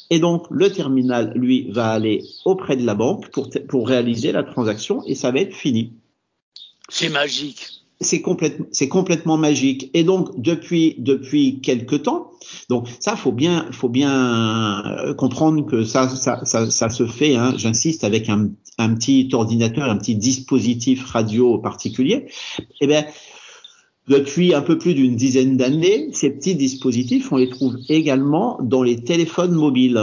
Et 0.09 0.19
donc, 0.19 0.45
le 0.51 0.71
terminal, 0.71 1.31
lui, 1.35 1.71
va 1.71 1.91
aller 1.91 2.23
auprès 2.45 2.75
de 2.75 2.85
la 2.85 2.93
banque 2.93 3.29
pour, 3.31 3.49
pour 3.67 3.87
réaliser 3.87 4.31
la 4.31 4.43
transaction 4.43 5.01
et 5.05 5.15
ça 5.15 5.31
va 5.31 5.39
être 5.39 5.55
fini. 5.55 5.93
C'est 6.89 7.09
magique. 7.09 7.84
C'est 8.01 8.21
complètement, 8.21 8.65
c'est 8.71 8.89
complètement 8.89 9.37
magique. 9.37 9.89
Et 9.93 10.03
donc, 10.03 10.39
depuis, 10.39 10.95
depuis 10.97 11.61
quelque 11.61 11.95
temps, 11.95 12.31
donc 12.69 12.89
ça, 12.99 13.15
faut 13.15 13.31
bien, 13.31 13.67
faut 13.71 13.87
bien 13.87 15.13
comprendre 15.17 15.65
que 15.65 15.85
ça, 15.85 16.09
ça, 16.09 16.43
ça, 16.43 16.69
ça 16.69 16.89
se 16.89 17.07
fait, 17.07 17.35
hein, 17.35 17.53
j'insiste, 17.57 18.03
avec 18.03 18.27
un, 18.27 18.49
un 18.77 18.93
petit 18.95 19.29
ordinateur, 19.31 19.89
un 19.89 19.97
petit 19.97 20.15
dispositif 20.15 21.05
radio 21.05 21.57
particulier. 21.57 22.27
Eh 22.81 22.87
bien, 22.87 23.05
depuis 24.07 24.53
un 24.53 24.61
peu 24.61 24.77
plus 24.77 24.93
d'une 24.93 25.15
dizaine 25.15 25.57
d'années, 25.57 26.09
ces 26.11 26.31
petits 26.31 26.55
dispositifs, 26.55 27.31
on 27.31 27.37
les 27.37 27.49
trouve 27.49 27.77
également 27.89 28.59
dans 28.61 28.83
les 28.83 29.03
téléphones 29.03 29.53
mobiles. 29.53 29.99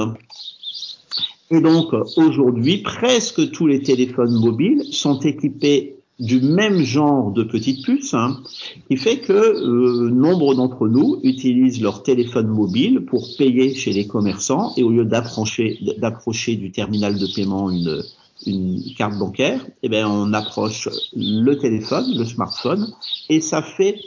Et 1.50 1.60
donc, 1.60 1.92
aujourd'hui, 2.16 2.78
presque 2.78 3.50
tous 3.50 3.66
les 3.66 3.82
téléphones 3.82 4.40
mobiles 4.40 4.82
sont 4.90 5.20
équipés 5.20 5.96
du 6.20 6.40
même 6.40 6.82
genre 6.82 7.32
de 7.32 7.42
petite 7.42 7.84
puce, 7.84 8.14
hein, 8.14 8.40
qui 8.88 8.96
fait 8.96 9.18
que 9.18 9.32
euh, 9.32 10.10
nombre 10.10 10.54
d'entre 10.54 10.88
nous 10.88 11.18
utilisent 11.22 11.80
leur 11.80 12.02
téléphone 12.02 12.48
mobile 12.48 13.04
pour 13.06 13.26
payer 13.36 13.74
chez 13.74 13.92
les 13.92 14.06
commerçants 14.06 14.72
et 14.76 14.82
au 14.82 14.90
lieu 14.90 15.04
d'approcher 15.04 15.78
d'approcher 15.98 16.56
du 16.56 16.70
terminal 16.70 17.18
de 17.18 17.26
paiement 17.34 17.70
une 17.70 18.02
une 18.46 18.82
carte 18.96 19.18
bancaire, 19.18 19.64
eh 19.82 19.88
bien 19.88 20.08
on 20.08 20.32
approche 20.32 20.88
le 21.14 21.54
téléphone, 21.54 22.06
le 22.16 22.24
smartphone, 22.24 22.92
et 23.28 23.40
ça 23.40 23.62
fait 23.62 24.00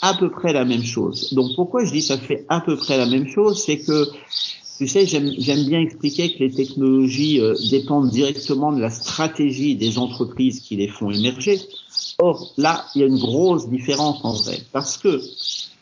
à 0.00 0.14
peu 0.14 0.30
près 0.30 0.52
la 0.52 0.64
même 0.64 0.82
chose. 0.82 1.32
Donc 1.34 1.54
pourquoi 1.56 1.84
je 1.84 1.92
dis 1.92 2.02
ça 2.02 2.18
fait 2.18 2.44
à 2.48 2.60
peu 2.60 2.76
près 2.76 2.96
la 2.96 3.06
même 3.06 3.26
chose, 3.28 3.62
c'est 3.64 3.78
que 3.78 4.06
tu 4.76 4.88
sais, 4.88 5.06
j'aime 5.06 5.64
bien 5.66 5.80
expliquer 5.80 6.34
que 6.34 6.40
les 6.40 6.50
technologies 6.50 7.40
euh, 7.40 7.54
dépendent 7.70 8.10
directement 8.10 8.72
de 8.72 8.80
la 8.80 8.90
stratégie 8.90 9.76
des 9.76 9.98
entreprises 9.98 10.60
qui 10.60 10.76
les 10.76 10.88
font 10.88 11.10
émerger. 11.10 11.60
Or, 12.18 12.52
là, 12.56 12.84
il 12.94 13.00
y 13.00 13.04
a 13.04 13.06
une 13.06 13.18
grosse 13.18 13.68
différence 13.68 14.24
en 14.24 14.32
vrai, 14.34 14.58
parce 14.72 14.98
que 14.98 15.20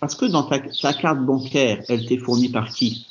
parce 0.00 0.14
que 0.14 0.26
dans 0.26 0.42
ta, 0.42 0.58
ta 0.58 0.92
carte 0.92 1.24
bancaire, 1.24 1.82
elle 1.88 2.04
t'est 2.06 2.18
fournie 2.18 2.48
par 2.48 2.74
qui? 2.74 3.06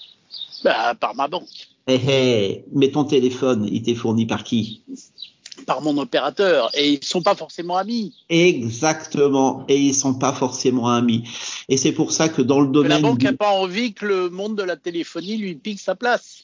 Bah, 0.63 0.93
Par 0.99 1.15
ma 1.15 1.27
banque. 1.27 1.47
Eh, 1.87 1.99
eh, 2.07 2.65
mais 2.73 2.91
ton 2.91 3.05
téléphone, 3.05 3.67
il 3.71 3.81
t'est 3.81 3.95
fourni 3.95 4.25
par 4.25 4.43
qui? 4.43 4.81
Par 5.65 5.81
mon 5.81 5.97
opérateur 5.97 6.69
et 6.73 6.93
ils 6.93 7.03
sont 7.03 7.21
pas 7.21 7.35
forcément 7.35 7.77
amis. 7.77 8.13
Exactement, 8.29 9.65
et 9.67 9.77
ils 9.77 9.93
sont 9.93 10.13
pas 10.13 10.33
forcément 10.33 10.89
amis. 10.89 11.23
Et 11.69 11.77
c'est 11.77 11.91
pour 11.91 12.11
ça 12.11 12.29
que 12.29 12.41
dans 12.41 12.61
le 12.61 12.67
domaine. 12.67 12.91
la 12.91 12.99
banque 12.99 13.23
n'a 13.23 13.33
pas 13.33 13.51
envie 13.51 13.93
que 13.93 14.05
le 14.05 14.29
monde 14.29 14.55
de 14.55 14.63
la 14.63 14.75
téléphonie 14.75 15.37
lui 15.37 15.55
pique 15.55 15.79
sa 15.79 15.95
place. 15.95 16.43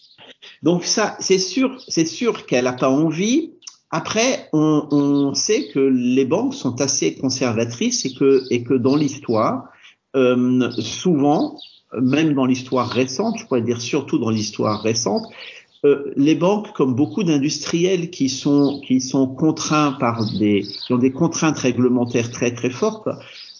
Donc 0.63 0.83
ça, 0.83 1.15
c'est 1.19 1.39
sûr, 1.39 1.77
c'est 1.87 2.05
sûr 2.05 2.45
qu'elle 2.45 2.65
n'a 2.65 2.73
pas 2.73 2.89
envie. 2.89 3.51
Après, 3.89 4.49
on, 4.51 4.87
on, 4.91 5.33
sait 5.33 5.69
que 5.69 5.79
les 5.79 6.25
banques 6.25 6.53
sont 6.53 6.81
assez 6.81 7.15
conservatrices 7.15 8.05
et 8.05 8.13
que, 8.13 8.43
et 8.49 8.63
que 8.63 8.73
dans 8.73 8.97
l'histoire, 8.97 9.69
euh, 10.15 10.69
souvent, 10.71 11.57
même 11.93 12.33
dans 12.33 12.45
l'histoire 12.45 12.89
récente, 12.89 13.37
je 13.39 13.45
pourrais 13.45 13.61
dire 13.61 13.81
surtout 13.81 14.17
dans 14.17 14.29
l'histoire 14.29 14.81
récente, 14.81 15.23
euh, 15.85 16.11
les 16.15 16.35
banques, 16.35 16.73
comme 16.73 16.95
beaucoup 16.95 17.23
d'industriels 17.23 18.09
qui 18.09 18.29
sont 18.29 18.81
qui 18.85 18.99
sont 18.99 19.27
contraints 19.27 19.91
par 19.99 20.25
des 20.39 20.63
qui 20.63 20.93
ont 20.93 20.97
des 20.97 21.11
contraintes 21.11 21.59
réglementaires 21.59 22.31
très 22.31 22.51
très 22.51 22.71
fortes, 22.71 23.07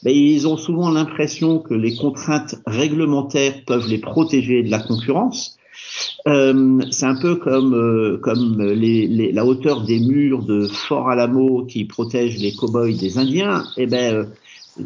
ben, 0.04 0.12
ils 0.12 0.48
ont 0.48 0.58
souvent 0.58 0.90
l'impression 0.90 1.60
que 1.60 1.74
les 1.74 1.96
contraintes 1.96 2.56
réglementaires 2.66 3.64
peuvent 3.66 3.88
les 3.88 4.00
protéger 4.00 4.64
de 4.64 4.72
la 4.72 4.80
concurrence. 4.80 5.58
Euh, 6.28 6.82
c'est 6.92 7.06
un 7.06 7.16
peu 7.16 7.36
comme 7.36 7.74
euh, 7.76 8.18
comme 8.18 8.62
les, 8.62 9.08
les, 9.08 9.32
la 9.32 9.46
hauteur 9.46 9.84
des 9.84 10.00
murs 10.00 10.44
de 10.44 10.68
Fort 10.68 11.10
Alamo 11.10 11.66
qui 11.66 11.86
protègent 11.86 12.40
les 12.40 12.54
cow-boys 12.54 12.94
des 12.94 13.18
Indiens. 13.18 13.64
Eh 13.78 13.86
ben 13.86 14.14
euh, 14.14 14.26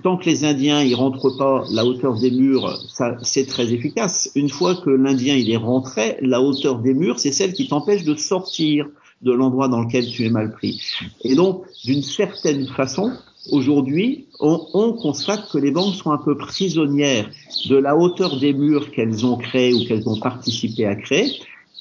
tant 0.03 0.17
que 0.17 0.25
les 0.25 0.43
Indiens 0.45 0.81
ils 0.81 0.95
rentrent 0.95 1.38
pas 1.38 1.63
la 1.71 1.86
hauteur 1.86 2.19
des 2.19 2.31
murs, 2.31 2.77
ça 2.89 3.17
c'est 3.21 3.45
très 3.45 3.74
efficace. 3.74 4.31
Une 4.36 4.50
fois 4.50 4.75
que 4.75 4.89
l'Indien 4.89 5.36
il 5.36 5.50
est 5.50 5.57
rentré, 5.57 6.17
la 6.21 6.41
hauteur 6.41 6.79
des 6.79 6.93
murs 6.93 7.19
c'est 7.19 7.31
celle 7.31 7.53
qui 7.53 7.67
t'empêche 7.67 8.03
de 8.03 8.15
sortir 8.15 8.88
de 9.21 9.31
l'endroit 9.31 9.67
dans 9.67 9.81
lequel 9.81 10.07
tu 10.07 10.25
es 10.25 10.29
mal 10.29 10.51
pris. 10.51 10.81
Et 11.24 11.36
donc 11.36 11.63
d'une 11.83 12.03
certaine 12.03 12.67
façon, 12.67 13.12
aujourd'hui, 13.51 14.25
on, 14.39 14.65
on, 14.74 14.93
constate 14.93 15.50
que 15.51 15.57
les 15.57 15.71
banques 15.71 15.95
sont 15.95 16.12
un 16.12 16.17
peu 16.17 16.38
prisonnières 16.38 17.29
de 17.69 17.75
la 17.75 17.95
hauteur 17.95 18.39
des 18.39 18.53
murs 18.53 18.91
qu'elles 18.91 19.25
ont 19.25 19.38
créés 19.38 19.74
ou 19.74 19.86
qu'elles 19.86 20.07
ont 20.07 20.19
participé 20.19 20.86
à 20.86 20.95
créer, 20.95 21.31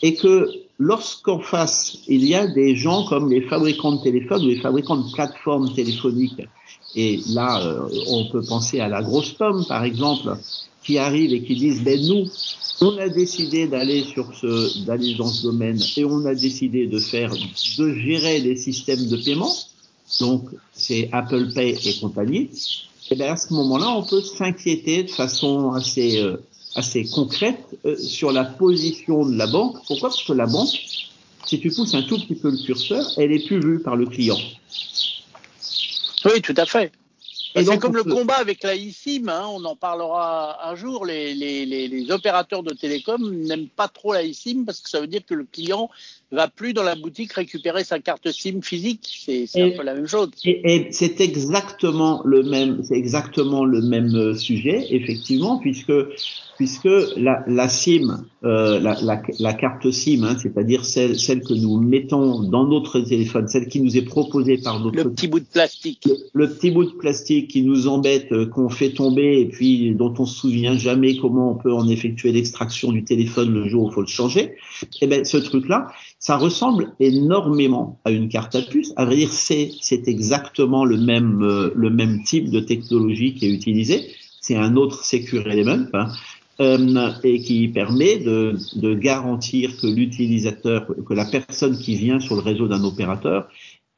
et 0.02 0.14
que 0.14 0.49
lorsqu'en 0.81 1.39
face 1.39 1.99
il 2.09 2.25
y 2.25 2.35
a 2.35 2.49
des 2.49 2.75
gens 2.75 3.05
comme 3.05 3.31
les 3.31 3.43
fabricants 3.43 3.93
de 3.93 4.03
téléphones 4.03 4.43
ou 4.43 4.49
les 4.49 4.61
fabricants 4.61 4.97
de 4.97 5.13
plateformes 5.13 5.73
téléphoniques 5.73 6.43
et 6.97 7.21
là, 7.29 7.65
euh, 7.65 7.89
on 8.09 8.27
peut 8.27 8.43
penser 8.43 8.81
à 8.81 8.89
la 8.89 9.03
grosse 9.03 9.33
pomme, 9.33 9.65
par 9.67 9.85
exemple, 9.85 10.37
qui 10.83 10.99
arrive 10.99 11.33
et 11.33 11.43
qui 11.45 11.55
disent, 11.55 11.83
ben 11.83 12.01
nous, 12.05 12.27
on 12.81 12.97
a 12.99 13.09
décidé 13.09 13.69
d'aller 13.69 14.03
sur 14.05 14.35
ce, 14.35 14.85
d'aller 14.85 15.15
dans 15.15 15.29
ce 15.29 15.43
domaine 15.43 15.79
et 15.97 16.05
on 16.05 16.25
a 16.27 16.35
décidé 16.35 16.87
de 16.87 16.99
faire, 16.99 17.33
de 17.33 17.95
gérer 17.95 18.41
les 18.41 18.57
systèmes 18.57 19.07
de 19.07 19.17
paiement. 19.17 19.55
Donc, 20.21 20.49
c'est 20.73 21.09
Apple 21.13 21.53
Pay 21.55 21.79
et 21.85 22.01
compagnie. 22.01 22.51
Et 23.11 23.15
bien 23.15 23.33
à 23.33 23.37
ce 23.37 23.53
moment-là, 23.55 23.91
on 23.91 24.03
peut 24.03 24.23
s'inquiéter 24.23 25.05
de 25.05 25.11
façon 25.11 25.73
assez, 25.73 26.21
euh, 26.21 26.37
assez 26.75 27.05
concrète 27.05 27.59
euh, 27.85 27.97
sur 27.97 28.33
la 28.33 28.45
position 28.45 29.27
de 29.27 29.37
la 29.37 29.47
banque. 29.47 29.77
Pourquoi? 29.87 30.11
Parce 30.11 30.23
que 30.23 30.33
la 30.33 30.47
banque, 30.47 30.69
si 31.47 31.61
tu 31.61 31.71
pousses 31.71 31.95
un 31.95 32.03
tout 32.03 32.19
petit 32.19 32.35
peu 32.35 32.50
le 32.50 32.59
curseur, 32.59 33.05
elle 33.17 33.33
est 33.33 33.47
plus 33.47 33.61
vue 33.61 33.81
par 33.81 33.97
le 33.97 34.07
client. 34.07 34.39
Oui, 36.25 36.41
tout 36.43 36.55
à 36.57 36.67
fait. 36.67 36.93
C'est 37.54 37.78
comme 37.78 37.97
le 37.97 38.04
combat 38.04 38.37
avec 38.37 38.62
la 38.62 38.75
eSIM, 38.75 39.28
hein, 39.28 39.47
on 39.52 39.64
en 39.64 39.76
parlera 39.76 40.69
un 40.71 40.75
jour. 40.76 41.04
Les, 41.04 41.35
les, 41.35 41.66
les, 41.66 41.88
les 41.88 42.11
opérateurs 42.11 42.62
de 42.62 42.73
télécom 42.73 43.35
n'aiment 43.42 43.69
pas 43.69 43.88
trop 43.88 44.12
la 44.12 44.23
eSIM 44.23 44.64
parce 44.64 44.80
que 44.80 44.88
ça 44.88 45.00
veut 45.00 45.07
dire 45.07 45.25
que 45.26 45.35
le 45.35 45.45
client 45.45 45.90
va 46.33 46.47
plus 46.47 46.73
dans 46.73 46.85
la 46.85 46.95
boutique 46.95 47.33
récupérer 47.33 47.83
sa 47.83 47.99
carte 47.99 48.30
SIM 48.30 48.62
physique. 48.62 49.25
C'est 49.25 49.49
un 49.61 49.71
peu 49.76 49.83
la 49.83 49.95
même 49.95 50.07
chose. 50.07 50.30
Et, 50.45 50.75
et 50.75 50.92
c'est 50.92 51.21
exactement 51.21 52.23
le 52.25 52.42
même, 52.42 52.83
c'est 52.85 52.97
exactement 52.97 53.64
le 53.64 53.80
même 53.83 54.14
euh, 54.14 54.35
sujet, 54.35 54.87
effectivement, 54.90 55.59
puisque 55.59 55.92
puisque 56.57 56.88
la, 57.16 57.42
la 57.47 57.71
SIM, 57.71 58.26
euh, 58.43 58.81
la, 58.81 58.97
la, 59.03 59.21
la, 59.39 59.53
carte 59.53 59.91
SIM, 59.91 60.25
hein, 60.25 60.35
c'est-à-dire 60.41 60.87
celle, 60.87 61.19
celle 61.19 61.43
que 61.43 61.53
nous 61.53 61.79
mettons 61.79 62.43
dans 62.43 62.67
notre 62.67 62.99
téléphone, 63.01 63.47
celle 63.49 63.69
qui 63.69 63.83
nous 63.83 63.99
est 63.99 64.03
proposée 64.03 64.57
par 64.57 64.81
notre 64.81 64.97
le 64.97 65.11
petit 65.11 65.29
bout 65.29 65.41
de 65.41 65.45
plastique, 65.45 66.07
le, 66.07 66.17
le 66.33 66.51
petit 66.51 66.71
bout 66.71 66.85
de 66.85 66.97
plastique 66.97 67.49
qui 67.49 67.63
nous 67.63 67.87
embête, 67.87 68.33
euh, 68.33 68.47
qu'on 68.47 68.71
fait 68.71 68.93
tomber 68.93 69.41
et 69.41 69.47
puis 69.47 69.95
dont 69.95 70.15
on 70.19 70.25
se 70.25 70.41
souvient 70.41 70.75
jamais 70.75 71.19
comment 71.19 71.51
on 71.51 71.55
peut 71.57 71.73
en 71.73 71.87
effectuer 71.87 72.33
l'extraction 72.33 72.93
du 72.93 73.05
téléphone 73.05 73.53
le 73.53 73.69
jour 73.69 73.85
où 73.85 73.89
il 73.91 73.93
faut 73.93 74.01
le 74.01 74.07
changer. 74.07 74.55
Eh 75.03 75.07
ben 75.07 75.23
ce 75.27 75.37
truc-là, 75.37 75.89
ça 76.19 76.39
ressemble 76.39 76.95
énormément 76.99 78.01
à 78.07 78.11
une 78.11 78.31
carte 78.31 78.55
à 78.55 78.63
puce. 78.63 78.95
À 78.97 79.05
vrai 79.05 79.17
dire, 79.17 79.33
c'est 79.33 79.71
c'est 79.83 80.09
exactement 80.09 80.87
le 80.87 80.97
même 80.97 81.43
euh, 81.43 81.73
le 81.75 81.91
même 81.91 82.23
type 82.25 82.51
de 82.51 82.61
technologie 82.61 83.35
qui 83.35 83.45
est 83.47 83.51
utilisé. 83.51 84.07
C'est 84.41 84.57
un 84.57 84.77
autre 84.77 85.05
secure 85.05 85.47
element. 85.47 85.85
Hein, 85.93 86.07
euh, 86.61 87.11
et 87.25 87.40
qui 87.40 87.69
permet 87.69 88.19
de, 88.19 88.57
de 88.76 88.95
garantir 88.95 89.76
que 89.81 89.87
l'utilisateur, 89.87 90.87
que 91.07 91.14
la 91.14 91.25
personne 91.25 91.76
qui 91.79 91.95
vient 91.95 92.21
sur 92.21 92.37
le 92.37 92.43
réseau 92.43 92.69
d'un 92.69 92.85
opérateur 92.85 93.49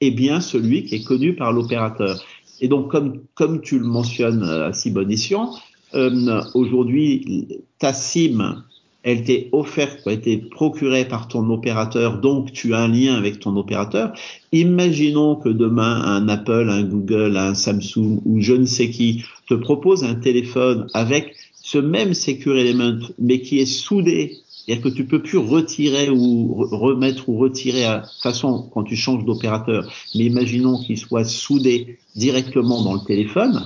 est 0.01 0.11
bien 0.11 0.41
celui 0.41 0.85
qui 0.85 0.97
est 0.97 1.05
connu 1.05 1.35
par 1.35 1.53
l'opérateur. 1.53 2.23
Et 2.61 2.69
donc, 2.69 2.91
comme, 2.91 3.23
comme 3.35 3.61
tu 3.61 3.79
le 3.79 3.85
mentionnes 3.85 4.45
à 4.45 4.73
si 4.73 4.91
bon 4.91 5.11
escient, 5.11 5.51
euh, 5.95 6.43
aujourd'hui, 6.55 7.49
ta 7.79 7.93
SIM 7.93 8.63
elle 9.03 9.25
t'est 9.25 9.49
offerte, 9.53 10.01
elle 10.07 10.13
été 10.13 10.37
procurée 10.37 11.05
par 11.05 11.29
ton 11.29 11.49
opérateur, 11.51 12.21
donc 12.21 12.53
tu 12.53 12.75
as 12.75 12.79
un 12.79 12.89
lien 12.89 13.17
avec 13.17 13.41
ton 13.41 13.57
opérateur. 13.57 14.13
Imaginons 14.53 15.37
que 15.37 15.49
demain 15.49 16.03
un 16.03 16.29
Apple, 16.29 16.69
un 16.71 16.85
Google, 16.85 17.37
un 17.37 17.55
Samsung 17.55 18.21
ou 18.25 18.41
je 18.41 18.53
ne 18.53 18.65
sais 18.65 18.91
qui 18.91 19.25
te 19.49 19.55
propose 19.55 20.05
un 20.05 20.15
téléphone 20.15 20.87
avec 20.95 21.35
ce 21.73 21.79
même 21.79 22.13
Secure 22.13 22.59
Element, 22.59 22.99
mais 23.19 23.41
qui 23.41 23.59
est 23.59 23.67
soudé, 23.67 24.37
c'est-à-dire 24.51 24.85
que 24.85 24.91
tu 24.91 25.07
peux 25.07 25.23
plus 25.23 25.39
retirer 25.39 26.11
ou 26.11 26.53
remettre 26.71 27.31
ou 27.31 27.39
retirer 27.39 27.87
à 27.87 28.03
façon 28.21 28.69
quand 28.75 28.83
tu 28.85 28.95
changes 28.95 29.25
d'opérateur, 29.25 29.91
mais 30.15 30.25
imaginons 30.27 30.79
qu'il 30.83 30.99
soit 30.99 31.25
soudé 31.25 31.99
directement 32.15 32.83
dans 32.83 32.93
le 32.93 33.01
téléphone, 33.07 33.65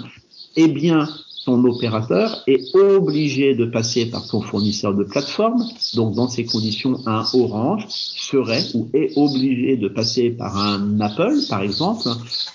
eh 0.55 0.69
bien, 0.69 1.09
ton 1.47 1.65
opérateur 1.65 2.45
est 2.47 2.75
obligé 2.77 3.57
de 3.57 3.67
passer 3.67 4.07
par 4.07 4.27
ton 4.29 4.41
fournisseur 4.41 4.95
de 4.95 5.03
plateforme. 5.03 5.65
Donc, 5.95 6.15
dans 6.15 6.29
ces 6.29 6.45
conditions, 6.45 7.01
un 7.07 7.25
Orange 7.35 7.87
serait 7.89 8.65
ou 8.75 8.89
est 8.95 9.13
obligé 9.17 9.77
de 9.77 9.89
passer 9.89 10.31
par 10.31 10.57
un 10.57 11.01
Apple, 11.01 11.39
par 11.49 11.63
exemple, 11.63 12.09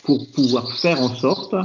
pour 0.04 0.28
pouvoir 0.28 0.72
faire 0.78 1.02
en 1.02 1.14
sorte 1.14 1.56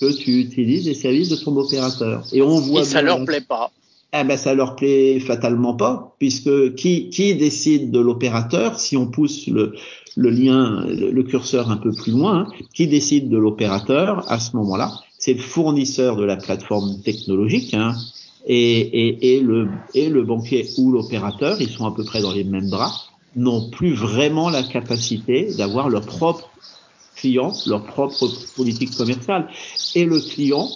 que 0.00 0.12
tu 0.12 0.40
utilises 0.40 0.86
les 0.86 0.94
services 0.94 1.28
de 1.28 1.36
ton 1.36 1.56
opérateur. 1.56 2.24
Et 2.32 2.42
on 2.42 2.58
voit. 2.58 2.82
Et 2.82 2.84
ça 2.84 3.02
leur 3.02 3.24
plaît 3.24 3.40
pas. 3.40 3.70
Eh 4.12 4.24
ben, 4.24 4.36
ça 4.36 4.54
leur 4.54 4.74
plaît 4.74 5.20
fatalement 5.20 5.74
pas, 5.74 6.16
puisque 6.18 6.74
qui, 6.74 7.10
qui 7.10 7.36
décide 7.36 7.92
de 7.92 8.00
l'opérateur, 8.00 8.80
si 8.80 8.96
on 8.96 9.06
pousse 9.06 9.46
le, 9.46 9.74
le 10.16 10.30
lien, 10.30 10.84
le, 10.88 11.22
curseur 11.22 11.70
un 11.70 11.76
peu 11.76 11.92
plus 11.92 12.10
loin, 12.10 12.40
hein, 12.40 12.46
qui 12.74 12.88
décide 12.88 13.28
de 13.28 13.38
l'opérateur 13.38 14.24
à 14.28 14.40
ce 14.40 14.56
moment-là 14.56 14.90
c'est 15.20 15.34
le 15.34 15.40
fournisseur 15.40 16.16
de 16.16 16.24
la 16.24 16.36
plateforme 16.36 16.98
technologique, 17.02 17.74
hein, 17.74 17.94
et, 18.46 18.80
et, 18.80 19.36
et, 19.36 19.40
le, 19.40 19.68
et 19.94 20.08
le 20.08 20.24
banquier 20.24 20.66
ou 20.78 20.90
l'opérateur, 20.90 21.60
ils 21.60 21.68
sont 21.68 21.84
à 21.84 21.94
peu 21.94 22.04
près 22.04 22.22
dans 22.22 22.32
les 22.32 22.42
mêmes 22.42 22.70
bras, 22.70 22.90
n'ont 23.36 23.68
plus 23.68 23.92
vraiment 23.92 24.48
la 24.48 24.62
capacité 24.62 25.54
d'avoir 25.56 25.90
leur 25.90 26.06
propre 26.06 26.48
leur 27.66 27.84
propre 27.84 28.28
politique 28.56 28.96
commerciale. 28.96 29.48
Et 29.94 30.04
le 30.04 30.20
client, 30.20 30.68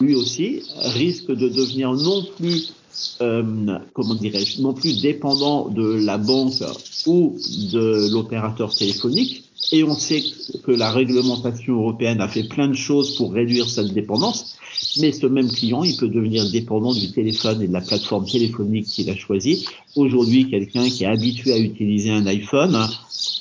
lui 0.00 0.14
aussi, 0.14 0.62
risque 0.76 1.28
de 1.28 1.48
devenir 1.48 1.92
non 1.92 2.24
plus 2.36 2.72
euh, 3.20 3.78
comment 3.92 4.14
dirais-je, 4.14 4.62
non 4.62 4.72
plus 4.72 5.00
dépendant 5.00 5.68
de 5.68 5.94
la 6.04 6.18
banque 6.18 6.62
ou 7.06 7.36
de 7.72 8.10
l'opérateur 8.12 8.74
téléphonique. 8.74 9.44
Et 9.72 9.82
on 9.82 9.94
sait 9.94 10.22
que 10.62 10.70
la 10.70 10.90
réglementation 10.90 11.74
européenne 11.74 12.20
a 12.20 12.28
fait 12.28 12.44
plein 12.44 12.68
de 12.68 12.74
choses 12.74 13.16
pour 13.16 13.32
réduire 13.32 13.68
cette 13.68 13.92
dépendance. 13.92 14.56
Mais 15.00 15.12
ce 15.12 15.26
même 15.26 15.48
client, 15.48 15.82
il 15.82 15.96
peut 15.96 16.08
devenir 16.08 16.48
dépendant 16.50 16.92
du 16.92 17.10
téléphone 17.10 17.62
et 17.62 17.68
de 17.68 17.72
la 17.72 17.80
plateforme 17.80 18.26
téléphonique 18.26 18.86
qu'il 18.86 19.10
a 19.10 19.16
choisi. 19.16 19.66
Aujourd'hui, 19.96 20.48
quelqu'un 20.48 20.88
qui 20.88 21.04
est 21.04 21.08
habitué 21.08 21.52
à 21.52 21.58
utiliser 21.58 22.10
un 22.10 22.26
iPhone, 22.26 22.78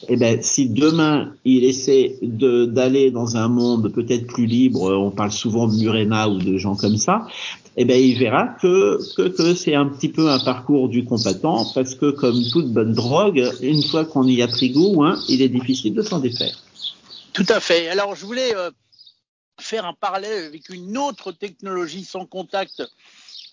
eh 0.09 0.15
ben, 0.15 0.39
si 0.41 0.69
demain 0.69 1.31
il 1.45 1.63
essaie 1.63 2.17
d'aller 2.21 3.11
dans 3.11 3.37
un 3.37 3.47
monde 3.47 3.91
peut-être 3.93 4.27
plus 4.27 4.45
libre, 4.45 4.91
on 4.97 5.11
parle 5.11 5.31
souvent 5.31 5.67
de 5.67 5.75
Murena 5.75 6.29
ou 6.29 6.39
de 6.39 6.57
gens 6.57 6.75
comme 6.75 6.97
ça, 6.97 7.27
eh 7.75 7.85
ben, 7.85 7.99
il 7.99 8.17
verra 8.17 8.47
que, 8.61 8.99
que, 9.15 9.29
que 9.29 9.53
c'est 9.53 9.75
un 9.75 9.87
petit 9.87 10.09
peu 10.09 10.29
un 10.29 10.39
parcours 10.39 10.89
du 10.89 11.05
combattant 11.05 11.65
parce 11.73 11.95
que 11.95 12.11
comme 12.11 12.41
toute 12.51 12.71
bonne 12.71 12.93
drogue, 12.93 13.51
une 13.61 13.83
fois 13.83 14.05
qu'on 14.05 14.27
y 14.27 14.41
a 14.41 14.47
pris 14.47 14.69
goût, 14.69 15.03
hein, 15.03 15.17
il 15.27 15.41
est 15.41 15.49
difficile 15.49 15.93
de 15.93 16.01
s'en 16.01 16.19
défaire. 16.19 16.55
Tout 17.33 17.45
à 17.49 17.59
fait. 17.59 17.89
Alors, 17.89 18.15
je 18.15 18.25
voulais 18.25 18.55
euh, 18.55 18.69
faire 19.59 19.85
un 19.85 19.93
parallèle 19.93 20.45
avec 20.45 20.69
une 20.69 20.97
autre 20.97 21.31
technologie 21.31 22.05
sans 22.05 22.25
contact 22.25 22.83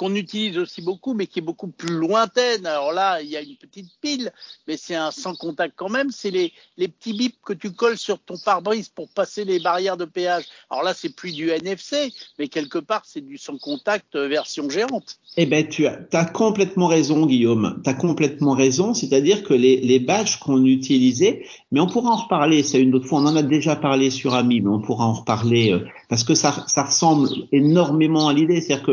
qu'on 0.01 0.15
utilise 0.15 0.57
aussi 0.57 0.81
beaucoup, 0.81 1.13
mais 1.13 1.27
qui 1.27 1.41
est 1.41 1.43
beaucoup 1.43 1.67
plus 1.67 1.95
lointaine. 1.95 2.65
Alors 2.65 2.91
là, 2.91 3.21
il 3.21 3.29
y 3.29 3.37
a 3.37 3.43
une 3.43 3.57
petite 3.57 3.91
pile, 4.01 4.33
mais 4.67 4.79
c'est 4.79 4.95
un 4.95 5.11
sans 5.11 5.35
contact 5.35 5.75
quand 5.77 5.91
même. 5.91 6.11
C'est 6.11 6.31
les, 6.31 6.55
les 6.79 6.89
petits 6.89 7.13
bips 7.13 7.37
que 7.45 7.53
tu 7.53 7.71
colles 7.71 7.99
sur 7.99 8.19
ton 8.19 8.39
pare-brise 8.43 8.89
pour 8.89 9.11
passer 9.11 9.45
les 9.45 9.61
barrières 9.61 9.99
de 9.99 10.07
péage. 10.07 10.45
Alors 10.71 10.85
là, 10.85 10.95
c'est 10.95 11.15
plus 11.15 11.35
du 11.35 11.51
NFC, 11.51 12.15
mais 12.39 12.49
quelque 12.49 12.79
part, 12.79 13.03
c'est 13.05 13.21
du 13.21 13.37
sans 13.37 13.59
contact 13.59 14.17
euh, 14.17 14.27
version 14.27 14.71
géante. 14.71 15.19
Eh 15.37 15.45
ben, 15.45 15.69
tu 15.69 15.87
as, 15.87 16.25
complètement 16.33 16.87
raison, 16.87 17.27
Guillaume. 17.27 17.83
Tu 17.85 17.91
as 17.91 17.95
complètement 17.95 18.55
raison. 18.55 18.95
C'est-à-dire 18.95 19.45
que 19.45 19.53
les, 19.53 19.83
les 19.83 20.01
badges 20.01 20.39
qu'on 20.39 20.65
utilisait, 20.65 21.45
mais 21.73 21.81
on 21.81 21.87
pourra 21.87 22.13
en 22.13 22.17
reparler, 22.17 22.63
c'est 22.63 22.81
une 22.81 22.95
autre 22.95 23.07
fois. 23.07 23.21
On 23.21 23.27
en 23.27 23.37
a 23.37 23.43
déjà 23.43 23.77
parlé 23.77 24.09
sur 24.09 24.33
Ami, 24.33 24.63
mais 24.63 24.71
on 24.71 24.81
pourra 24.81 25.05
en 25.05 25.13
reparler 25.13 25.73
euh, 25.73 25.85
parce 26.09 26.25
que 26.25 26.35
ça, 26.35 26.65
ça 26.69 26.85
ressemble 26.85 27.29
énormément 27.53 28.29
à 28.29 28.33
l'idée. 28.33 28.63
C'est-à-dire 28.63 28.87
que 28.87 28.93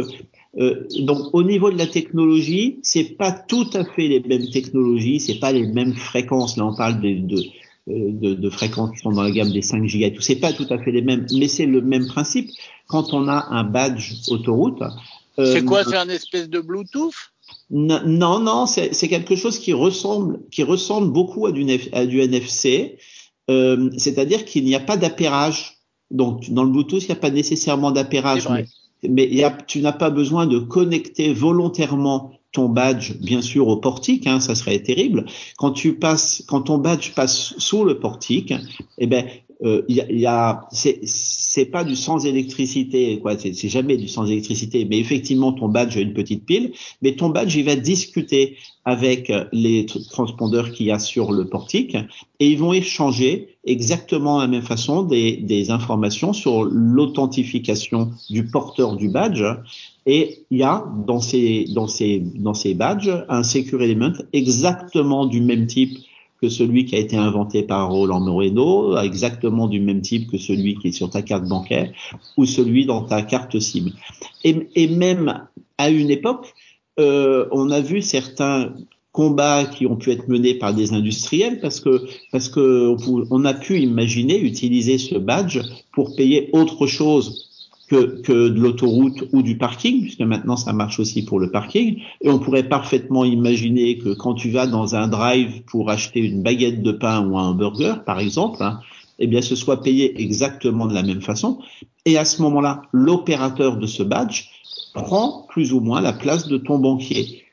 euh, 0.60 0.88
donc 1.00 1.34
au 1.34 1.44
niveau 1.44 1.72
de 1.72 1.78
la 1.78 1.88
technologie, 1.88 2.80
c'est 2.82 3.18
pas 3.18 3.32
tout 3.32 3.68
à 3.74 3.84
fait 3.84 4.08
les 4.08 4.20
mêmes 4.22 4.50
technologies, 4.50 5.20
c'est 5.20 5.40
pas 5.40 5.52
les 5.52 5.68
mêmes 5.68 5.94
fréquences. 5.94 6.58
Là, 6.58 6.66
on 6.66 6.76
parle 6.76 7.00
de, 7.02 7.20
de, 7.20 7.38
euh, 7.90 8.12
de, 8.12 8.34
de 8.34 8.50
fréquences 8.50 8.92
qui 8.92 9.00
sont 9.00 9.12
dans 9.12 9.24
la 9.24 9.32
gamme 9.32 9.52
des 9.52 9.62
5 9.62 9.86
gigas. 9.86 10.12
Tout 10.12 10.22
c'est 10.22 10.38
pas 10.38 10.54
tout 10.54 10.68
à 10.70 10.78
fait 10.80 10.92
les 10.92 11.02
mêmes, 11.02 11.26
mais 11.34 11.48
c'est 11.48 11.66
le 11.66 11.82
même 11.82 12.08
principe. 12.08 12.50
Quand 12.88 13.14
on 13.14 13.28
a 13.28 13.48
un 13.52 13.64
badge 13.64 14.14
autoroute, 14.30 14.82
euh, 15.40 15.54
c'est 15.54 15.64
quoi 15.64 15.84
C'est 15.84 15.98
un 15.98 16.10
espèce 16.10 16.50
de 16.50 16.60
Bluetooth? 16.60 17.14
Non, 17.70 18.40
non, 18.40 18.66
c'est 18.66 19.08
quelque 19.08 19.36
chose 19.36 19.60
qui 19.60 19.74
ressemble, 19.74 20.40
qui 20.52 20.64
ressemble 20.64 21.12
beaucoup 21.12 21.48
à 21.48 21.52
du, 21.52 21.66
à 21.94 22.06
du 22.06 22.22
NFC. 22.22 22.98
Euh, 23.50 23.90
C'est-à-dire 23.98 24.46
qu'il 24.46 24.64
n'y 24.66 24.76
a 24.76 24.80
pas 24.80 24.98
d'appairage. 24.98 25.78
Donc, 26.10 26.50
dans 26.50 26.64
le 26.64 26.72
Bluetooth, 26.72 27.04
il 27.04 27.08
n'y 27.08 27.12
a 27.12 27.18
pas 27.20 27.30
nécessairement 27.30 27.92
d'appairage 27.92 28.48
mais 29.04 29.28
y 29.28 29.44
a, 29.44 29.52
tu 29.52 29.82
n'as 29.82 29.94
pas 29.94 30.10
besoin 30.10 30.48
de 30.48 30.60
connecter 30.60 31.34
volontairement 31.34 32.32
ton 32.52 32.70
badge, 32.70 33.14
bien 33.20 33.42
sûr, 33.42 33.68
au 33.68 33.78
portique, 33.78 34.26
hein, 34.26 34.40
ça 34.40 34.56
serait 34.56 34.80
terrible. 34.80 35.26
Quand 35.58 35.72
tu 35.72 35.96
passes, 35.96 36.44
quand 36.48 36.62
ton 36.62 36.78
badge 36.78 37.14
passe 37.14 37.54
sous 37.58 37.84
le 37.84 38.00
portique, 38.00 38.54
eh 38.98 39.08
ben, 39.08 39.26
euh, 39.64 39.84
y 39.88 40.02
a, 40.02 40.12
y 40.12 40.26
a 40.26 40.68
c'est 40.72 41.00
pas 41.66 41.84
du 41.84 41.96
sans 41.96 42.26
électricité, 42.26 43.20
quoi. 43.20 43.38
C'est 43.38 43.70
jamais 43.70 43.98
du 43.98 44.08
sans 44.08 44.26
électricité, 44.26 44.86
mais 44.86 45.00
effectivement, 45.00 45.54
ton 45.54 45.68
badge 45.68 45.98
a 45.98 46.02
une 46.02 46.14
petite 46.14 46.46
pile, 46.46 46.72
mais 47.02 47.16
ton 47.16 47.30
badge, 47.30 47.56
il 47.56 47.66
va 47.66 47.76
discuter 47.76 48.58
avec 48.86 49.32
les 49.52 49.86
transpondeurs 49.86 50.72
qu'il 50.72 50.86
y 50.86 50.92
a 50.92 51.00
sur 51.00 51.34
le 51.34 51.50
portique 51.50 51.98
et 52.40 52.50
ils 52.50 52.58
vont 52.58 52.72
échanger 52.72 53.58
exactement 53.66 54.38
de 54.38 54.44
la 54.44 54.48
même 54.48 54.62
façon 54.62 55.04
des, 55.04 55.36
des 55.36 55.72
informations 55.72 56.32
sur 56.32 56.64
l'authentification 56.64 58.12
du 58.30 58.46
porteur 58.46 58.96
du 58.96 59.10
badge. 59.10 59.44
Et 60.06 60.46
il 60.52 60.60
y 60.60 60.64
a 60.64 60.86
dans 61.06 61.20
ces, 61.20 61.66
dans 61.76 61.88
ces, 61.88 62.20
dans 62.20 62.54
ces 62.54 62.74
badges 62.74 63.12
un 63.28 63.44
secure 63.44 63.82
element 63.84 64.14
exactement 64.32 65.26
du 65.26 65.42
même 65.42 65.68
type 65.68 65.98
que 66.42 66.50
celui 66.50 66.86
qui 66.86 66.96
a 66.96 67.00
été 67.00 67.18
inventé 67.18 67.64
par 67.64 67.90
Roland 67.92 68.20
Moreno, 68.20 68.98
exactement 68.98 69.68
du 69.68 69.80
même 69.80 70.02
type 70.02 70.30
que 70.30 70.38
celui 70.38 70.76
qui 70.76 70.90
est 70.90 70.92
sur 70.92 71.10
ta 71.10 71.22
carte 71.22 71.46
bancaire 71.46 71.92
ou 72.38 72.46
celui 72.46 72.86
dans 72.86 73.02
ta 73.02 73.22
carte 73.22 73.60
SIM. 73.60 73.92
Et, 74.44 74.88
même 74.88 75.48
à 75.78 75.90
une 75.90 76.10
époque, 76.10 76.54
euh, 77.00 77.48
on 77.52 77.72
a 77.72 77.82
vu 77.82 78.02
certains 78.02 78.74
combats 79.12 79.66
qui 79.66 79.88
ont 79.88 79.96
pu 79.96 80.12
être 80.12 80.28
menés 80.28 80.54
par 80.54 80.76
des 80.76 80.94
industriels 80.94 81.60
parce 81.60 81.80
que 81.80 82.06
parce 82.32 82.50
que 82.50 82.96
on 83.32 83.46
a 83.46 83.54
pu 83.56 83.80
imaginer 83.80 84.40
utiliser 84.40 85.00
ce 85.00 85.16
badge 85.16 85.60
pour 85.92 86.16
payer 86.16 86.50
autre 86.54 86.86
chose 86.86 87.47
que, 87.88 88.50
de 88.50 88.60
l'autoroute 88.60 89.24
ou 89.32 89.42
du 89.42 89.58
parking, 89.58 90.02
puisque 90.02 90.22
maintenant 90.22 90.58
ça 90.58 90.74
marche 90.74 91.00
aussi 91.00 91.24
pour 91.24 91.40
le 91.40 91.52
parking. 91.52 92.00
Et 92.22 92.30
on 92.30 92.40
pourrait 92.40 92.68
parfaitement 92.68 93.24
imaginer 93.26 93.98
que 93.98 94.14
quand 94.14 94.34
tu 94.34 94.50
vas 94.50 94.68
dans 94.68 94.96
un 94.96 95.08
drive 95.08 95.64
pour 95.64 95.90
acheter 95.90 96.20
une 96.20 96.44
baguette 96.44 96.82
de 96.82 96.92
pain 96.92 97.26
ou 97.26 97.38
un 97.38 97.54
burger, 97.54 97.96
par 98.06 98.20
exemple, 98.20 98.62
hein, 98.62 98.80
eh 99.20 99.28
bien 99.28 99.42
ce 99.42 99.56
soit 99.56 99.82
payé 99.82 100.22
exactement 100.22 100.86
de 100.86 100.94
la 100.94 101.04
même 101.04 101.22
façon. 101.22 101.60
Et 102.06 102.18
à 102.18 102.26
ce 102.26 102.42
moment-là, 102.42 102.82
l'opérateur 102.92 103.78
de 103.78 103.88
ce 103.88 104.04
badge 104.04 104.46
prend 104.94 105.46
plus 105.50 105.74
ou 105.74 105.80
moins 105.80 106.02
la 106.02 106.14
place 106.14 106.48
de 106.48 106.58
ton 106.58 106.80
banquier. 106.80 107.44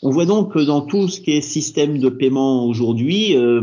On 0.00 0.10
voit 0.10 0.26
donc 0.26 0.52
que 0.52 0.60
dans 0.60 0.82
tout 0.82 1.08
ce 1.08 1.20
qui 1.20 1.32
est 1.32 1.40
système 1.40 1.98
de 1.98 2.08
paiement 2.08 2.64
aujourd'hui, 2.66 3.36
euh, 3.36 3.60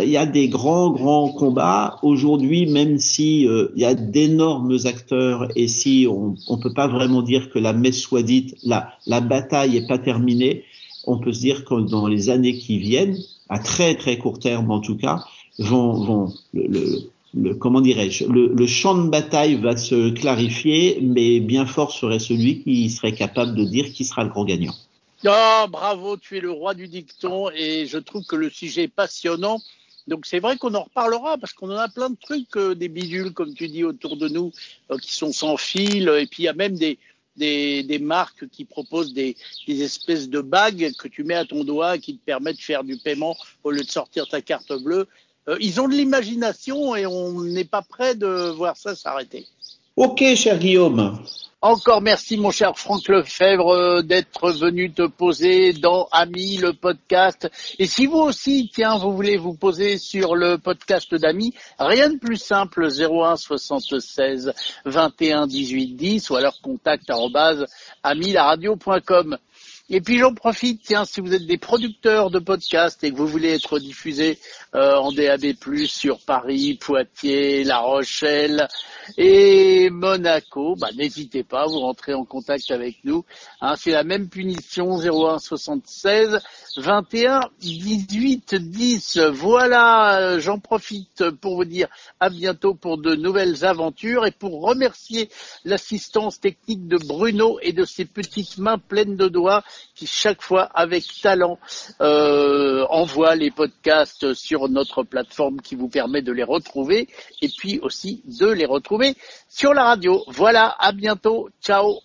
il 0.00 0.10
y 0.10 0.16
a 0.16 0.26
des 0.26 0.48
grands, 0.48 0.90
grands 0.90 1.28
combats. 1.30 1.98
Aujourd'hui, 2.02 2.66
même 2.66 2.98
si 2.98 3.48
euh, 3.48 3.66
il 3.74 3.82
y 3.82 3.84
a 3.84 3.94
d'énormes 3.94 4.78
acteurs 4.84 5.48
et 5.56 5.66
si 5.66 6.06
on 6.08 6.36
ne 6.48 6.62
peut 6.62 6.72
pas 6.72 6.86
vraiment 6.86 7.20
dire 7.20 7.50
que 7.50 7.58
la 7.58 7.72
messe 7.72 8.00
soit 8.00 8.22
dite, 8.22 8.54
la, 8.62 9.20
bataille 9.20 9.72
n'est 9.72 9.88
pas 9.88 9.98
terminée, 9.98 10.62
on 11.04 11.18
peut 11.18 11.32
se 11.32 11.40
dire 11.40 11.64
que 11.64 11.80
dans 11.80 12.06
les 12.06 12.30
années 12.30 12.56
qui 12.56 12.78
viennent, 12.78 13.18
à 13.48 13.58
très 13.58 13.96
très 13.96 14.18
court 14.18 14.38
terme 14.38 14.70
en 14.70 14.78
tout 14.78 14.96
cas, 14.96 15.24
vont, 15.58 16.32
le, 16.54 17.54
comment 17.54 17.80
dirais-je, 17.80 18.26
le, 18.26 18.66
champ 18.68 18.96
de 18.96 19.08
bataille 19.08 19.56
va 19.56 19.76
se 19.76 20.10
clarifier, 20.10 21.00
mais 21.02 21.40
bien 21.40 21.66
fort 21.66 21.90
serait 21.90 22.20
celui 22.20 22.62
qui 22.62 22.88
serait 22.88 23.14
capable 23.14 23.56
de 23.56 23.64
dire 23.64 23.92
qui 23.92 24.04
sera 24.04 24.22
le 24.22 24.30
grand 24.30 24.44
gagnant. 24.44 24.74
Oh, 25.24 25.66
bravo, 25.68 26.16
tu 26.16 26.36
es 26.36 26.40
le 26.40 26.50
roi 26.50 26.74
du 26.74 26.88
dicton 26.88 27.48
et 27.50 27.86
je 27.86 27.98
trouve 27.98 28.24
que 28.24 28.34
le 28.34 28.50
sujet 28.50 28.84
est 28.84 28.88
passionnant. 28.88 29.60
Donc 30.08 30.26
c'est 30.26 30.40
vrai 30.40 30.56
qu'on 30.56 30.74
en 30.74 30.82
reparlera 30.82 31.38
parce 31.38 31.52
qu'on 31.52 31.70
en 31.70 31.76
a 31.76 31.88
plein 31.88 32.10
de 32.10 32.16
trucs, 32.20 32.56
euh, 32.56 32.74
des 32.74 32.88
bidules 32.88 33.32
comme 33.32 33.54
tu 33.54 33.68
dis 33.68 33.84
autour 33.84 34.16
de 34.16 34.28
nous 34.28 34.50
euh, 34.90 34.98
qui 34.98 35.14
sont 35.14 35.32
sans 35.32 35.56
fil 35.56 36.08
et 36.08 36.26
puis 36.26 36.42
il 36.42 36.46
y 36.46 36.48
a 36.48 36.54
même 36.54 36.76
des, 36.76 36.98
des, 37.36 37.84
des 37.84 38.00
marques 38.00 38.48
qui 38.48 38.64
proposent 38.64 39.14
des, 39.14 39.36
des, 39.68 39.82
espèces 39.82 40.28
de 40.28 40.40
bagues 40.40 40.90
que 40.98 41.06
tu 41.06 41.22
mets 41.22 41.36
à 41.36 41.44
ton 41.44 41.62
doigt 41.62 41.98
qui 41.98 42.18
te 42.18 42.24
permettent 42.24 42.56
de 42.56 42.62
faire 42.62 42.82
du 42.82 42.96
paiement 42.96 43.36
au 43.62 43.70
lieu 43.70 43.84
de 43.84 43.90
sortir 43.90 44.28
ta 44.28 44.42
carte 44.42 44.72
bleue. 44.72 45.06
Euh, 45.48 45.56
ils 45.60 45.80
ont 45.80 45.86
de 45.86 45.94
l'imagination 45.94 46.96
et 46.96 47.06
on 47.06 47.42
n'est 47.42 47.64
pas 47.64 47.82
prêt 47.82 48.16
de 48.16 48.50
voir 48.50 48.76
ça 48.76 48.96
s'arrêter. 48.96 49.46
Ok, 49.94 50.24
cher 50.36 50.58
Guillaume. 50.58 51.18
Encore 51.60 52.00
merci 52.00 52.38
mon 52.38 52.50
cher 52.50 52.76
Franck 52.76 53.06
Lefebvre 53.08 53.68
euh, 53.74 54.02
d'être 54.02 54.50
venu 54.50 54.90
te 54.90 55.06
poser 55.06 55.74
dans 55.74 56.08
Ami 56.10 56.56
le 56.56 56.72
podcast. 56.72 57.50
Et 57.78 57.86
si 57.86 58.06
vous 58.06 58.18
aussi, 58.18 58.70
tiens, 58.74 58.96
vous 58.96 59.14
voulez 59.14 59.36
vous 59.36 59.52
poser 59.52 59.98
sur 59.98 60.34
le 60.34 60.56
podcast 60.56 61.14
d'Ami, 61.14 61.54
rien 61.78 62.08
de 62.08 62.18
plus 62.18 62.38
simple 62.38 62.88
01 62.88 63.36
76 63.36 64.54
21 64.86 65.46
18 65.46 65.94
10 65.94 66.30
ou 66.30 66.36
alors 66.36 66.58
contact 66.62 67.12
amilaradio.com. 68.02 69.36
Et 69.90 70.00
puis 70.00 70.18
j'en 70.18 70.32
profite, 70.32 70.80
tiens, 70.84 71.04
si 71.04 71.20
vous 71.20 71.34
êtes 71.34 71.44
des 71.44 71.58
producteurs 71.58 72.30
de 72.30 72.38
podcasts 72.38 73.02
et 73.04 73.10
que 73.10 73.16
vous 73.16 73.26
voulez 73.26 73.50
être 73.50 73.78
diffusés 73.78 74.38
euh, 74.74 74.96
en 74.96 75.12
DAB+, 75.12 75.52
sur 75.86 76.20
Paris, 76.20 76.78
Poitiers, 76.80 77.64
La 77.64 77.78
Rochelle 77.78 78.68
et 79.18 79.90
Monaco, 79.90 80.76
bah, 80.76 80.88
n'hésitez 80.96 81.42
pas, 81.42 81.66
vous 81.66 81.80
rentrez 81.80 82.14
en 82.14 82.24
contact 82.24 82.70
avec 82.70 82.98
nous. 83.04 83.24
Hein, 83.60 83.74
c'est 83.76 83.90
la 83.90 84.04
même 84.04 84.28
punition, 84.28 84.98
01 84.98 85.38
76 85.40 86.38
21 86.76 87.40
18 87.60 88.54
10. 88.54 89.18
Voilà, 89.32 90.20
euh, 90.20 90.40
j'en 90.40 90.58
profite 90.58 91.28
pour 91.40 91.56
vous 91.56 91.64
dire 91.64 91.88
à 92.20 92.30
bientôt 92.30 92.74
pour 92.74 92.98
de 92.98 93.14
nouvelles 93.14 93.64
aventures 93.64 94.26
et 94.26 94.30
pour 94.30 94.62
remercier 94.62 95.28
l'assistance 95.64 96.40
technique 96.40 96.86
de 96.86 96.96
Bruno 96.98 97.58
et 97.60 97.72
de 97.72 97.84
ses 97.84 98.04
petites 98.04 98.58
mains 98.58 98.78
pleines 98.78 99.16
de 99.16 99.28
doigts 99.28 99.62
qui 99.94 100.06
chaque 100.06 100.42
fois 100.42 100.64
avec 100.74 101.04
talent 101.22 101.58
euh, 102.00 102.84
envoie 102.90 103.34
les 103.34 103.50
podcasts 103.50 104.34
sur 104.34 104.68
notre 104.68 105.02
plateforme 105.02 105.60
qui 105.60 105.74
vous 105.74 105.88
permet 105.88 106.22
de 106.22 106.32
les 106.32 106.44
retrouver 106.44 107.08
et 107.40 107.48
puis 107.48 107.78
aussi 107.80 108.22
de 108.24 108.46
les 108.46 108.66
retrouver 108.66 109.14
sur 109.48 109.74
la 109.74 109.84
radio. 109.84 110.22
Voilà, 110.28 110.76
à 110.78 110.92
bientôt, 110.92 111.48
ciao 111.62 112.02